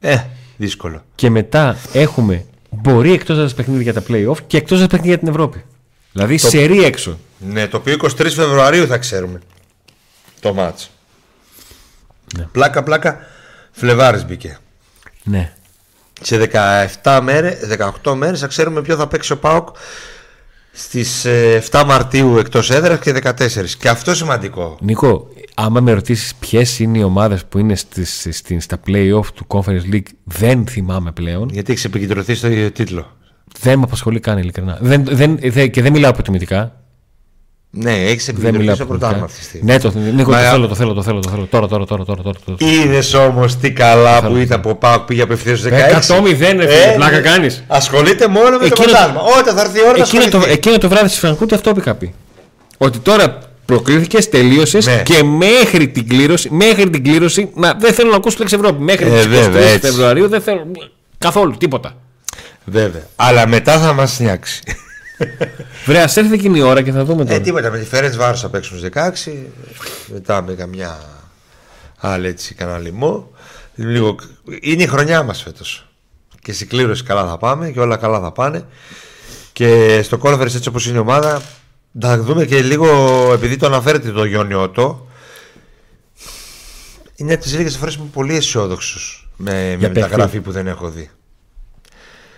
[0.00, 0.24] Ε,
[0.62, 1.04] δύσκολο.
[1.14, 5.18] Και μετά έχουμε μπορεί εκτός έδρα παιχνίδια για τα playoff και εκτός έδρα παιχνίδια για
[5.18, 5.64] την Ευρώπη.
[6.12, 7.18] Δηλαδή σερή έξω.
[7.38, 9.40] Ναι, το οποίο 23 Φεβρουαρίου θα ξέρουμε
[10.40, 10.90] το μάτς.
[12.36, 12.48] Ναι.
[12.52, 13.18] Πλάκα, πλάκα,
[13.70, 14.58] Φλεβάρης μπήκε.
[15.22, 15.52] Ναι.
[16.20, 16.48] Σε
[17.02, 17.58] 17 μέρες,
[18.02, 19.68] 18 μέρες θα ξέρουμε ποιο θα παίξει ο ΠΑΟΚ
[20.72, 23.32] στις ε, 7 Μαρτίου εκτός έδρας και 14.
[23.78, 24.76] Και αυτό σημαντικό.
[24.80, 29.46] Νίκο, άμα με ρωτήσεις ποιες είναι οι ομάδες που είναι στις, στις, στα playoff του
[29.46, 31.48] Conference League, δεν θυμάμαι πλέον.
[31.52, 33.16] Γιατί έχεις επικεντρωθεί στο ίδιο τίτλο.
[33.60, 34.78] Δεν με απασχολεί καν ειλικρινά.
[34.80, 36.81] Δεν, δεν, δεν, και δεν μιλάω αποτιμητικά.
[37.74, 39.24] Ναι, έχεις Δεν επικεντρωθεί μιλάω στο πρωτάθλημα αποτιμητικά.
[39.24, 39.72] αυτή τη στιγμή.
[39.72, 41.46] Ναι, το, Νίκο, Μα- το θέλω, το θέλω, το θέλω, το θέλω.
[41.50, 42.38] Τώρα, τώρα, τώρα, τώρα, τώρα.
[42.44, 42.70] τώρα.
[42.72, 45.74] Είδες όμως τι καλά που ήταν που ο Πάοκ πήγε απευθείας στους 16.
[46.00, 47.64] 100-0, ρε φίλε, πλάκα κάνεις.
[47.66, 49.20] Ασχολείται μόνο με το Εκείνο- πρωτάθλημα.
[49.38, 50.52] Όταν θα έρθει η ώρα θα Εκείνο το, ασχοληθεί.
[50.52, 52.14] εκείνο το βράδυ στη Φραγκούρτη αυτό είχα πει.
[52.78, 55.02] Ότι τώρα προκλήθηκες, τελείωσες Ναι.
[55.04, 58.82] και μέχρι την κλήρωση, μέχρι την κλήρωση, μα δεν θέλω να ακούσω τη λέξη Ευρώπη.
[58.82, 59.90] Μέχρι Ε, τις 23 βέβαια, έτσι.
[59.90, 60.66] Φεβρουαρίου δεν θέλω
[61.18, 61.92] καθόλου τίποτα.
[62.64, 63.02] Βέβαια.
[63.16, 64.62] Αλλά μετά θα μας νιάξεις.
[65.84, 67.40] Βρε, ας έρθει εκείνη η ώρα και θα δούμε Ε, τώρα.
[67.40, 67.70] τίποτα.
[67.70, 68.90] Με τη Φέρετς Βάρος θα παίξουν στους
[69.26, 69.32] 16.
[70.12, 70.98] Μετά με καμιά
[71.98, 73.30] άλλη έτσι κανένα λοιμό.
[73.74, 74.14] Λίγο...
[74.60, 75.86] Είναι η χρονιά μας φέτος.
[76.42, 78.64] Και στην κλήρωση καλά θα πάμε και όλα καλά θα πάνε.
[79.52, 81.42] Και στο Conference έτσι όπως είναι η ομάδα,
[82.00, 82.88] θα δούμε και λίγο
[83.32, 85.06] επειδή το αναφέρετε το Γιόνι Ότο.
[87.16, 90.66] Είναι από τις λίγες φορές που είμαι πολύ αισιόδοξος με, με Για μεταγραφή που δεν
[90.66, 91.10] έχω δει.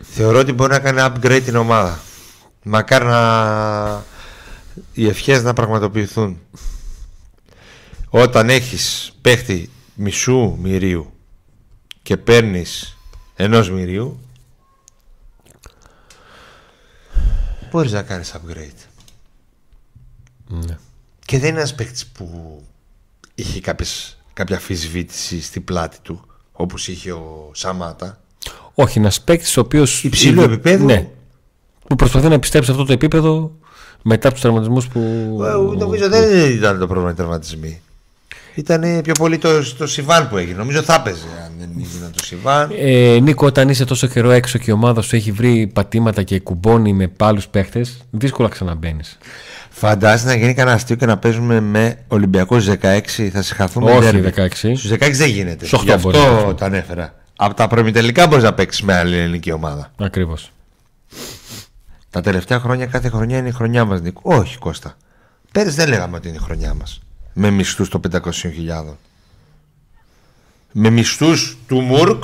[0.00, 1.98] Θεωρώ ότι μπορεί να κάνει upgrade την ομάδα.
[2.66, 4.04] Μακάρι να
[4.92, 6.40] οι ευχές να πραγματοποιηθούν.
[8.08, 11.12] Όταν έχεις παίχτη μισού μυρίου
[12.02, 12.96] και παίρνεις
[13.36, 14.20] ενός μυρίου
[17.70, 18.86] μπορείς να κάνεις upgrade.
[20.46, 20.78] Ναι.
[21.24, 22.62] Και δεν είναι ένας παίχτης που
[23.34, 28.20] είχε κάποιες, κάποια αφισβήτηση στην πλάτη του όπως είχε ο Σαμάτα.
[28.74, 30.04] Όχι, ένας παίκτης ο οποίος.
[30.04, 30.84] Υψηλού επίπεδου.
[30.84, 31.08] Ναι.
[31.86, 33.52] Που προσπαθεί να πιστέψει σε αυτό το επίπεδο
[34.02, 35.00] μετά από τους τραυματισμού που.
[35.44, 37.80] Ε, Νομίζω δεν ήταν το πρόβλημα οι τραυματισμοί.
[38.54, 40.58] Ήταν πιο πολύ το, το Σιβάν που έγινε.
[40.58, 41.68] Νομίζω θα έπαιζε αν δεν
[41.98, 42.70] ήταν το Σιβάν.
[42.78, 46.40] Ε, Νίκο, όταν είσαι τόσο καιρό έξω και η ομάδα σου έχει βρει πατήματα και
[46.40, 49.18] κουμπώνει με πάλους παίχτες, δύσκολα ξαναμπαίνεις.
[49.70, 53.00] Φαντάζεσαι να γίνει κανένα αστείο και να παίζουμε με Ολυμπιακός 16.
[53.32, 53.90] Θα συγχαθούμε.
[53.92, 54.32] Όχι, ντέρμπι.
[54.36, 54.46] 16.
[54.76, 55.66] Στους 16 δεν γίνεται.
[55.66, 56.54] Στους 8 Γι' μπορεί να αυτό γίνει.
[56.54, 57.14] το ανέφερα.
[57.36, 59.90] Από τα προημιτελικά μπορείς να παίξεις με άλλη ελληνική ομάδα.
[59.98, 60.52] Ακριβώς.
[62.14, 64.20] Τα τελευταία χρόνια, κάθε χρονιά είναι η χρονιά μας, Νίκο.
[64.24, 64.96] Όχι, Κώστα.
[65.52, 67.00] Πέρυσι δεν λέγαμε ότι είναι η χρονιά μας.
[67.32, 68.96] Με μισθούς των 500.000.
[70.72, 72.22] Με μισθούς του Μουρκ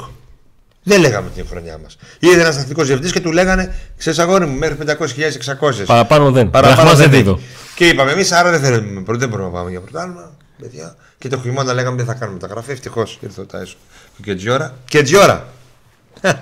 [0.82, 1.97] Δεν λέγαμε την χρονιά μας.
[2.18, 5.84] Είδε ένας αθλητικός διευθυντής και του λέγανε Ξέρεις, αγόρι μου, μέχρι 500.000-600.
[5.86, 6.51] Παραπάνω δεν.
[6.51, 7.34] Παραπάνω Δραχμάς δεν δεν δίδω.
[7.34, 7.49] δίδω.
[7.74, 9.03] Και είπαμε εμείς, άρα δεν θέλουμε.
[9.07, 10.30] Δεν μπορούμε να πάμε για πρωτάθλημα.
[10.59, 10.97] Παιδιά.
[11.18, 12.70] Και το χειμώνα λέγαμε δεν θα κάνουμε μεταγραφή.
[12.70, 13.76] Ευτυχώς ήρθε ο Τάισο.
[14.22, 14.74] Και Τζιόρα.
[14.84, 15.49] Και Τζιόρα.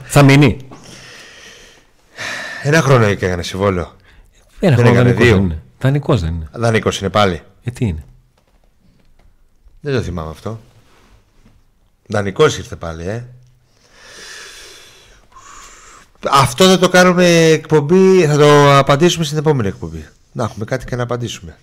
[0.05, 0.68] Θα μείνει.
[2.63, 3.97] Ένα χρόνο έκανε συμβόλαιο.
[4.61, 5.35] Ένα Δεν χρόνο έκανε δανεικός δύο.
[5.37, 5.63] δεν είναι.
[5.81, 6.49] Δανεικός δεν είναι.
[6.53, 7.43] Δανεικός είναι πάλι.
[7.65, 8.05] Ε, τι είναι;
[9.81, 10.61] Δεν το θυμάμαι αυτό.
[12.07, 13.25] Δανεικός ήρθε πάλι, ε.
[16.31, 20.07] Αυτό θα το κάνουμε εκπομπή, θα το απαντήσουμε στην επόμενη εκπομπή.
[20.33, 21.57] Να έχουμε κάτι και να απαντήσουμε.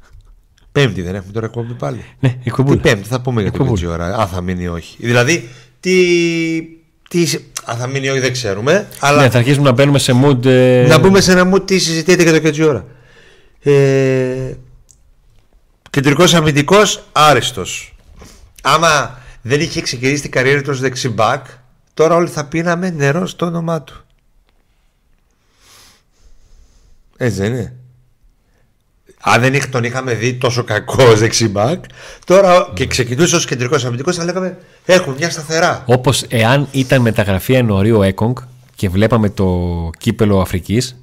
[0.72, 2.04] Πέμπτη δεν έχουμε τώρα εκπομπή πάλι.
[2.20, 2.80] Ναι, Τι εκπομπούλα.
[2.80, 3.80] πέμπτη θα πούμε για το Εκπομπούλα.
[3.80, 4.96] Κιτζιόρα, αν θα μείνει ή όχι.
[5.00, 5.48] Δηλαδή,
[5.80, 6.62] τι,
[7.08, 10.12] τι, αν θα μείνει ή όχι δεν ξέρουμε, αλλά Ναι, θα αρχίσουμε να μπαίνουμε σε
[10.24, 10.44] mood.
[10.46, 12.86] ε, να μπούμε σε ένα μου τι συζητείτε για το Κετζιόρα.
[13.62, 14.52] Ε,
[15.90, 17.94] Κεντρικός αμυντικός, άριστος.
[18.62, 21.46] Άμα δεν είχε ξεκινήσει την καριέρα του ως δεξιμπάκ,
[21.94, 24.04] τώρα όλοι θα πίναμε νερό στο όνομά του.
[27.16, 27.74] Έτσι δεν είναι.
[29.22, 31.84] Αν δεν είχ- τον είχαμε δει τόσο κακό ως δεξιμπάκ,
[32.24, 35.82] τώρα και ξεκινούσε ως κεντρικός αμυντικός θα λέγαμε έχουν μια σταθερά.
[35.86, 38.36] Όπως εάν ήταν μεταγραφή ενωρίου Έκογκ
[38.74, 40.96] και βλέπαμε το κύπελο Αφρικής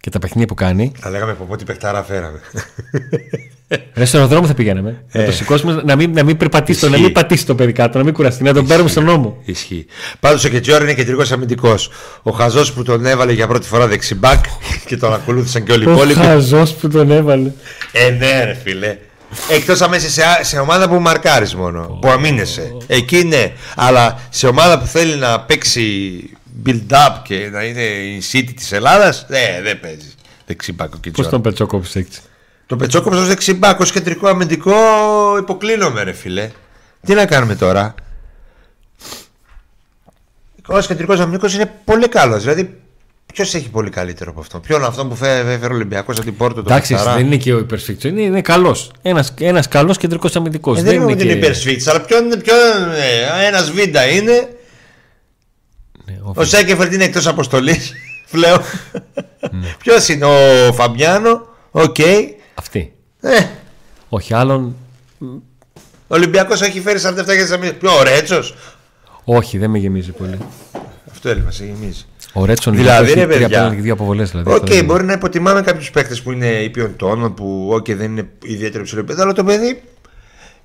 [0.00, 0.92] και τα παιχνίδια που κάνει.
[0.98, 2.40] Θα λέγαμε από πότε παιχτάρα φέραμε.
[3.94, 5.04] Ρε στον αεροδρόμο θα πηγαίναμε.
[5.12, 6.94] Να το σηκώσουμε, να μην, να μην περπατήσει, το, να Ε.
[6.96, 7.04] Ισχύει.
[7.04, 9.36] μην πατήσει το παιδί κάτω, να μην κουραστεί, να τον παίρνουμε στον νόμο.
[9.44, 9.86] Ισχύει.
[10.20, 11.90] Πάντως ο Κετζιόρα είναι κεντρικός αμυντικός.
[12.22, 14.44] Ο Χαζός που τον έβαλε για πρώτη φορά δεξιμπάκ
[14.86, 16.20] και τον ακολούθησαν και όλοι οι Ο υπόλοιποι.
[16.20, 17.50] χαζός που τον έβαλε.
[17.92, 18.96] Ε, ναι, ρε φίλε.
[19.50, 21.98] Εκτός αν είσαι σε, σε ομάδα που μαρκάρεις μόνο.
[22.00, 22.76] Που αμήνεσαι.
[22.86, 23.52] Εκεί ναι.
[23.76, 26.12] Αλλά σε ομάδα που θέλει να παίξει
[26.66, 30.10] build-up και να είναι η city της Ελλάδας, ναι, δεν παίζει.
[30.46, 31.30] Δεξιμπάκ ο Πώς Κετζιόρα.
[31.30, 32.20] τον πετσόκοψε έτσι.
[32.66, 34.74] Το Πετσόκοψο ω δεξιμπάκ, ω κεντρικό αμυντικό,
[35.38, 36.50] υποκλίνομαι, ρε φίλε.
[37.06, 37.94] Τι να κάνουμε τώρα;
[40.68, 42.40] Ω κεντρικός αμυντικός είναι πολύ καλός.
[42.42, 42.80] Δηλαδή,
[43.32, 44.58] ποιος έχει πολύ καλύτερο από αυτό.
[44.60, 47.16] Ποιον αυτό που φέ- έφερε ο Ολυμπιακός από την Πόρτο, τον Εντάξει, Πετσαρά.
[47.16, 48.08] δεν είναι και ο υπερσφίξο.
[48.08, 48.90] Είναι, είναι καλός.
[49.02, 50.78] Ένας ένας καλός κεντρικός αμυντικός.
[50.78, 52.36] Ε, δεν είναι ότι είναι υπερσφίξ, αλλά ποιον είναι.
[52.36, 52.56] Ποιον,
[53.40, 54.48] ε, ένας βίντα είναι.
[56.04, 57.92] Ναι, ο Ο Σέκεφερτ είναι εκτός αποστολής
[58.30, 58.60] πλέον.
[59.78, 61.96] Ποιος είναι ο Φαμπιάνο, οκ.
[62.58, 62.92] Αυτή.
[63.20, 63.38] Ε,
[64.08, 64.76] Όχι άλλον.
[65.18, 67.78] ο Ολυμπιακός έχει φέρει 47 για αμυντικό.
[67.78, 68.54] Ποιο, ο Ρέτσος;
[69.24, 70.38] Όχι, δεν με γεμίζει πολύ.
[71.10, 72.04] Αυτό έλεγα, σε γεμίζει.
[72.32, 73.48] Ο Ρέτσον Δηλαδή, έχει ρε, τρία παιδιά.
[73.48, 74.30] πέναλτι και δύο αποβολές.
[74.30, 74.86] Δηλαδή, Οκ, αυτό δεν είναι.
[74.86, 79.00] μπορεί να υποτιμάμε κάποιους παίκτες που είναι ήπιων τόνων, που okay, δεν είναι ιδιαίτερο υψηλό
[79.00, 79.82] επίπεδο, αλλά το παιδί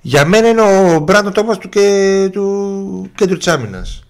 [0.00, 4.02] για μένα είναι ο Μπράντον Τόμας του, και, του κέντρου της άμυνας.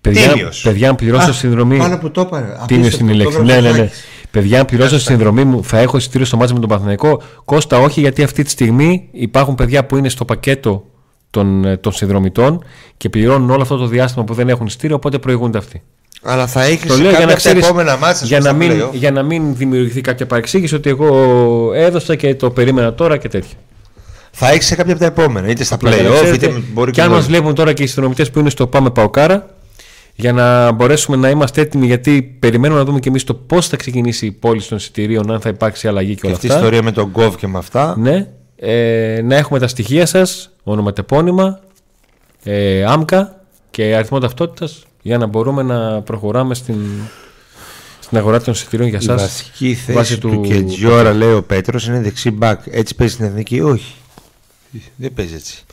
[0.00, 0.60] Παιδιά, Τίμιος.
[0.62, 1.78] παιδιά, αν πληρώσω συνδρομή.
[1.78, 2.64] Πάνω που το είπα.
[2.66, 3.42] Τίμιο στην ηλεκτρική.
[3.42, 3.90] Ναι, ναι, ναι.
[4.30, 7.22] Παιδιά, αν πληρώσω τη συνδρομή μου, θα έχω εισιτήριο στο ματς με τον Παναθηναϊκό.
[7.44, 10.84] Κώστα, όχι, γιατί αυτή τη στιγμή υπάρχουν παιδιά που είναι στο πακέτο
[11.30, 12.64] των, ε, των συνδρομητών
[12.96, 15.82] και πληρώνουν όλο αυτό το διάστημα που δεν έχουν εισιτήριο, οπότε προηγούνται αυτοί.
[16.22, 18.52] Αλλά θα έχεις Το λέω για κάποια να από τα ξέρεις, επόμενα μάτσα για, να
[18.52, 21.08] μην, για να μην δημιουργηθεί κάποια παρεξήγηση ότι εγώ
[21.74, 23.56] έδωσα και το περίμενα τώρα και τέτοια.
[24.30, 25.48] Θα έχεις σε κάποια από τα επόμενα.
[25.48, 27.82] Είτε στα Για να playoff, ξέρετε, είτε μπορεί και αν να- μας βλέπουν τώρα και
[27.82, 29.46] οι συνδρομητές που είναι στο Πάμε Παοκάρα,
[30.14, 33.76] για να μπορέσουμε να είμαστε έτοιμοι, γιατί περιμένουμε να δούμε και εμείς το πώς θα
[33.76, 36.60] ξεκινήσει η πώληση των εισιτηρίων, αν θα υπάρξει αλλαγή και Και όλα αυτή η αυτά.
[36.62, 37.94] ιστορία με τον Γκοβ και με αυτά.
[37.98, 41.60] Ναι, ε, να έχουμε τα στοιχεία σας, ονοματεπώνυμα,
[42.44, 43.40] ε, άμκα
[43.70, 46.76] και αριθμό ταυτότητας για να μπορούμε να προχωράμε στην,
[48.00, 49.14] στην αγορά των εισιτηρίων για Η εσά.
[49.16, 52.60] βασική θέση βάσει του, του- Κετζιόρα, λέει ο Πέτρος, είναι δεξί μπακ.
[52.70, 53.94] Έτσι παίζει στην εθνική, όχι.
[54.96, 55.64] Δεν παίζει έτσι.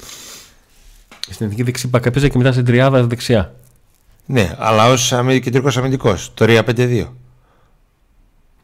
[1.30, 3.54] Στην εθνική δεξί μπακ έπαιζε και μετά στην τριάδα δεξιά.
[4.30, 6.32] Ναι, αλλά ως κεντρικός αμυντικός.
[6.34, 7.06] Το 3-5-2.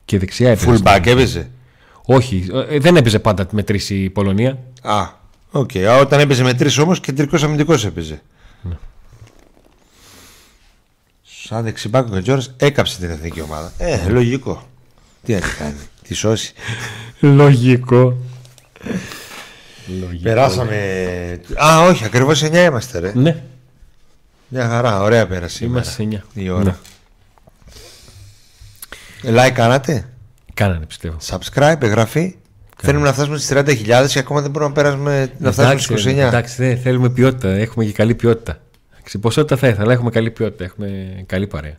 [0.05, 0.71] Και δεξιά έπαιζε.
[0.71, 1.49] Full back έπαιζε;
[2.05, 4.57] Όχι, ε, δεν έπαιζε πάντα με τρεις η Πολωνία.
[4.81, 5.07] Α,
[5.51, 5.75] οκ.
[5.75, 8.21] Α, Όταν έπαιζε με τρεις όμως, κεντρικός αμυντικός έπαιζε.
[8.61, 8.77] Ναι.
[11.23, 13.71] Σαν δεξί μπακ ο και ο Τζόρα έκαψε την εθνική ομάδα.
[13.77, 14.67] Ε, λογικό.
[15.23, 15.75] Τι να τη κάνει,
[16.07, 16.53] τη σώσει.
[17.19, 18.17] Λογικό.
[20.21, 20.75] Περάσαμε.
[21.63, 23.11] Α, όχι, ακριβώς 9 είμαστε, ρε.
[23.15, 23.43] Ναι,
[24.53, 25.63] Μια χαρά, ωραία πέρασε.
[25.63, 26.21] η είμαστε μέρα.
[26.21, 26.41] σε 9.
[26.41, 26.79] Η ώρα.
[29.23, 30.09] Like κάνατε;
[30.53, 31.17] Κάνανε πιστεύω.
[31.25, 32.35] Subscribe, εγγραφή.
[32.77, 36.13] Θέλουμε να φτάσουμε στις 30.000 και ακόμα δεν μπορούμε να, περάσουμε, να φτάσουμε Εντάξει, στις
[36.13, 36.17] 29.
[36.17, 37.49] Εντάξει, δεν θέλουμε ποιότητα.
[37.49, 38.59] Έχουμε και καλή ποιότητα.
[38.91, 40.63] Εντάξει, ποσότητα θα ήθελα, αλλά έχουμε καλή ποιότητα.
[40.63, 41.77] Έχουμε καλή παρέα.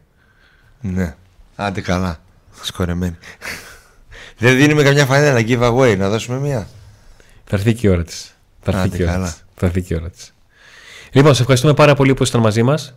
[0.80, 1.14] Ναι.
[1.56, 2.18] Άντε καλά.
[2.62, 3.16] Σκορεμένη.
[4.38, 6.68] δεν δίνουμε καμιά φανέλα giveaway, να δώσουμε μία.
[7.44, 8.34] Θα έρθει και η ώρα της.
[8.62, 9.26] Θα έρθει Άντε και η ώρα καλά.
[9.26, 9.44] της.
[9.54, 10.33] Θα έρθει και η ώρα της.
[11.14, 12.94] Λοιπόν, σα ευχαριστούμε πάρα πολύ που ήσασταν μαζί μας.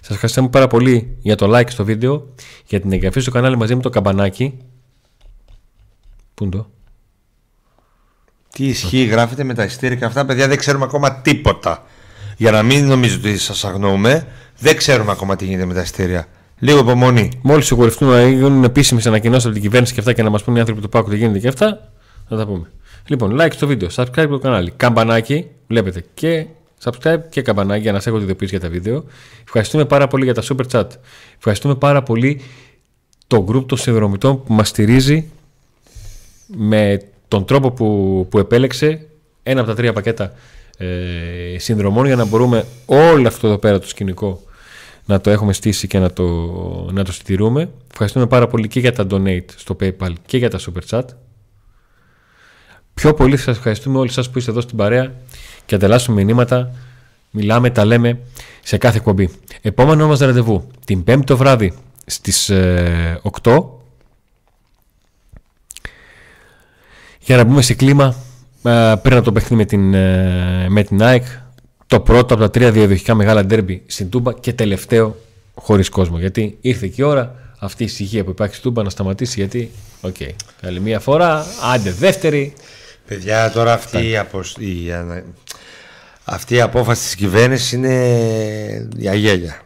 [0.00, 2.34] Σας ευχαριστούμε πάρα πολύ για το like στο βίντεο,
[2.66, 4.58] για την εγγραφή στο κανάλι μαζί με το καμπανάκι.
[6.34, 6.70] Πού είναι το;
[8.52, 11.82] Τι ισχύει, γράφετε με τα ειστήρια και αυτά, παιδιά δεν ξέρουμε ακόμα τίποτα.
[12.36, 14.26] Για να μην νομίζετε ότι σας αγνοούμε,
[14.58, 16.26] δεν ξέρουμε ακόμα τι γίνεται με τα εισιτήρια.
[16.58, 17.30] Λίγο υπομονή.
[17.42, 20.56] Μόλις σιγουρευτούν να γίνουν επίσημες ανακοινώσεις από την κυβέρνηση και αυτά και να μας πούνε
[20.56, 21.92] οι άνθρωποι του Πάκου τι γίνεται και αυτά,
[22.28, 22.70] θα τα πούμε.
[23.06, 26.46] Λοιπόν, like στο βίντεο, subscribe το κανάλι, καμπανάκι, βλέπετε και
[26.84, 29.04] subscribe και καμπανάκι για να σε έχω ειδοποιήσει για τα βίντεο.
[29.44, 30.86] Ευχαριστούμε πάρα πολύ για τα super chat.
[31.36, 32.40] Ευχαριστούμε πάρα πολύ
[33.26, 35.30] το group των συνδρομητών που μας στηρίζει
[36.46, 39.06] με τον τρόπο που, που επέλεξε
[39.42, 40.32] ένα από τα τρία πακέτα
[40.78, 44.42] ε, συνδρομών για να μπορούμε όλο αυτό εδώ πέρα το σκηνικό
[45.04, 46.24] να το έχουμε στήσει και να το,
[46.92, 47.70] να το στηρούμε.
[47.90, 51.04] Ευχαριστούμε πάρα πολύ και για τα donate στο PayPal και για τα super chat.
[52.94, 55.14] Πιο πολύ σας ευχαριστούμε όλοι σας που είστε εδώ στην παρέα
[55.68, 56.70] και ανταλλάσσουμε μηνύματα,
[57.30, 58.18] μιλάμε, τα λέμε
[58.62, 59.30] σε κάθε εκπομπή.
[59.62, 61.72] Επόμενο μας ραντεβού την 5η το βράδυ
[62.06, 63.16] στις 8 ε,
[67.20, 68.14] για να μπούμε σε κλίμα
[68.62, 71.24] ε, πριν από το παιχνίδι με την, ε, με την ΑΕΚ
[71.86, 75.16] το πρώτο από τα τρία διαδοχικά μεγάλα ντέρμπι στην Τούμπα και τελευταίο
[75.54, 76.18] χωρίς κόσμο.
[76.18, 79.40] Γιατί ήρθε και η ώρα αυτή η ησυχία που υπάρχει στην Τούμπα να σταματήσει.
[79.40, 80.30] Γιατί, OK, okay,
[80.62, 82.54] άλλη μία φορά, άντε δεύτερη.
[83.08, 84.54] Παιδιά, τώρα αυτή η, αποσ...
[84.58, 84.92] η...
[86.24, 87.94] αυτή η απόφαση της κυβέρνησης είναι
[88.96, 89.60] για γέλια.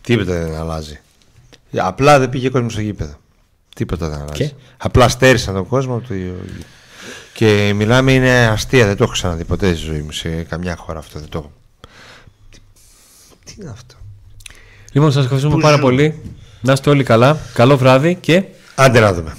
[0.00, 1.00] Τίποτα δεν αλλάζει.
[1.76, 3.14] Απλά δεν πήγε κόσμος στο γήπεδο.
[3.74, 4.32] Τίποτα δεν αλλάζει.
[4.32, 6.14] Και; Απλά στέρησαν τον κόσμο του
[7.34, 10.98] και μιλάμε είναι αστεία, δεν το έχω ξαναδεί ποτέ στη ζωή μου σε καμιά χώρα
[10.98, 11.18] αυτό.
[11.18, 11.52] Δεν το έχω.
[13.44, 13.94] Τι, είναι αυτό;
[14.92, 16.20] Λοιπόν, σας ευχαριστούμε πάρα πολύ.
[16.60, 17.38] Να είστε όλοι καλά.
[17.54, 18.44] Καλό βράδυ και...
[18.74, 19.36] Άντε να δούμε.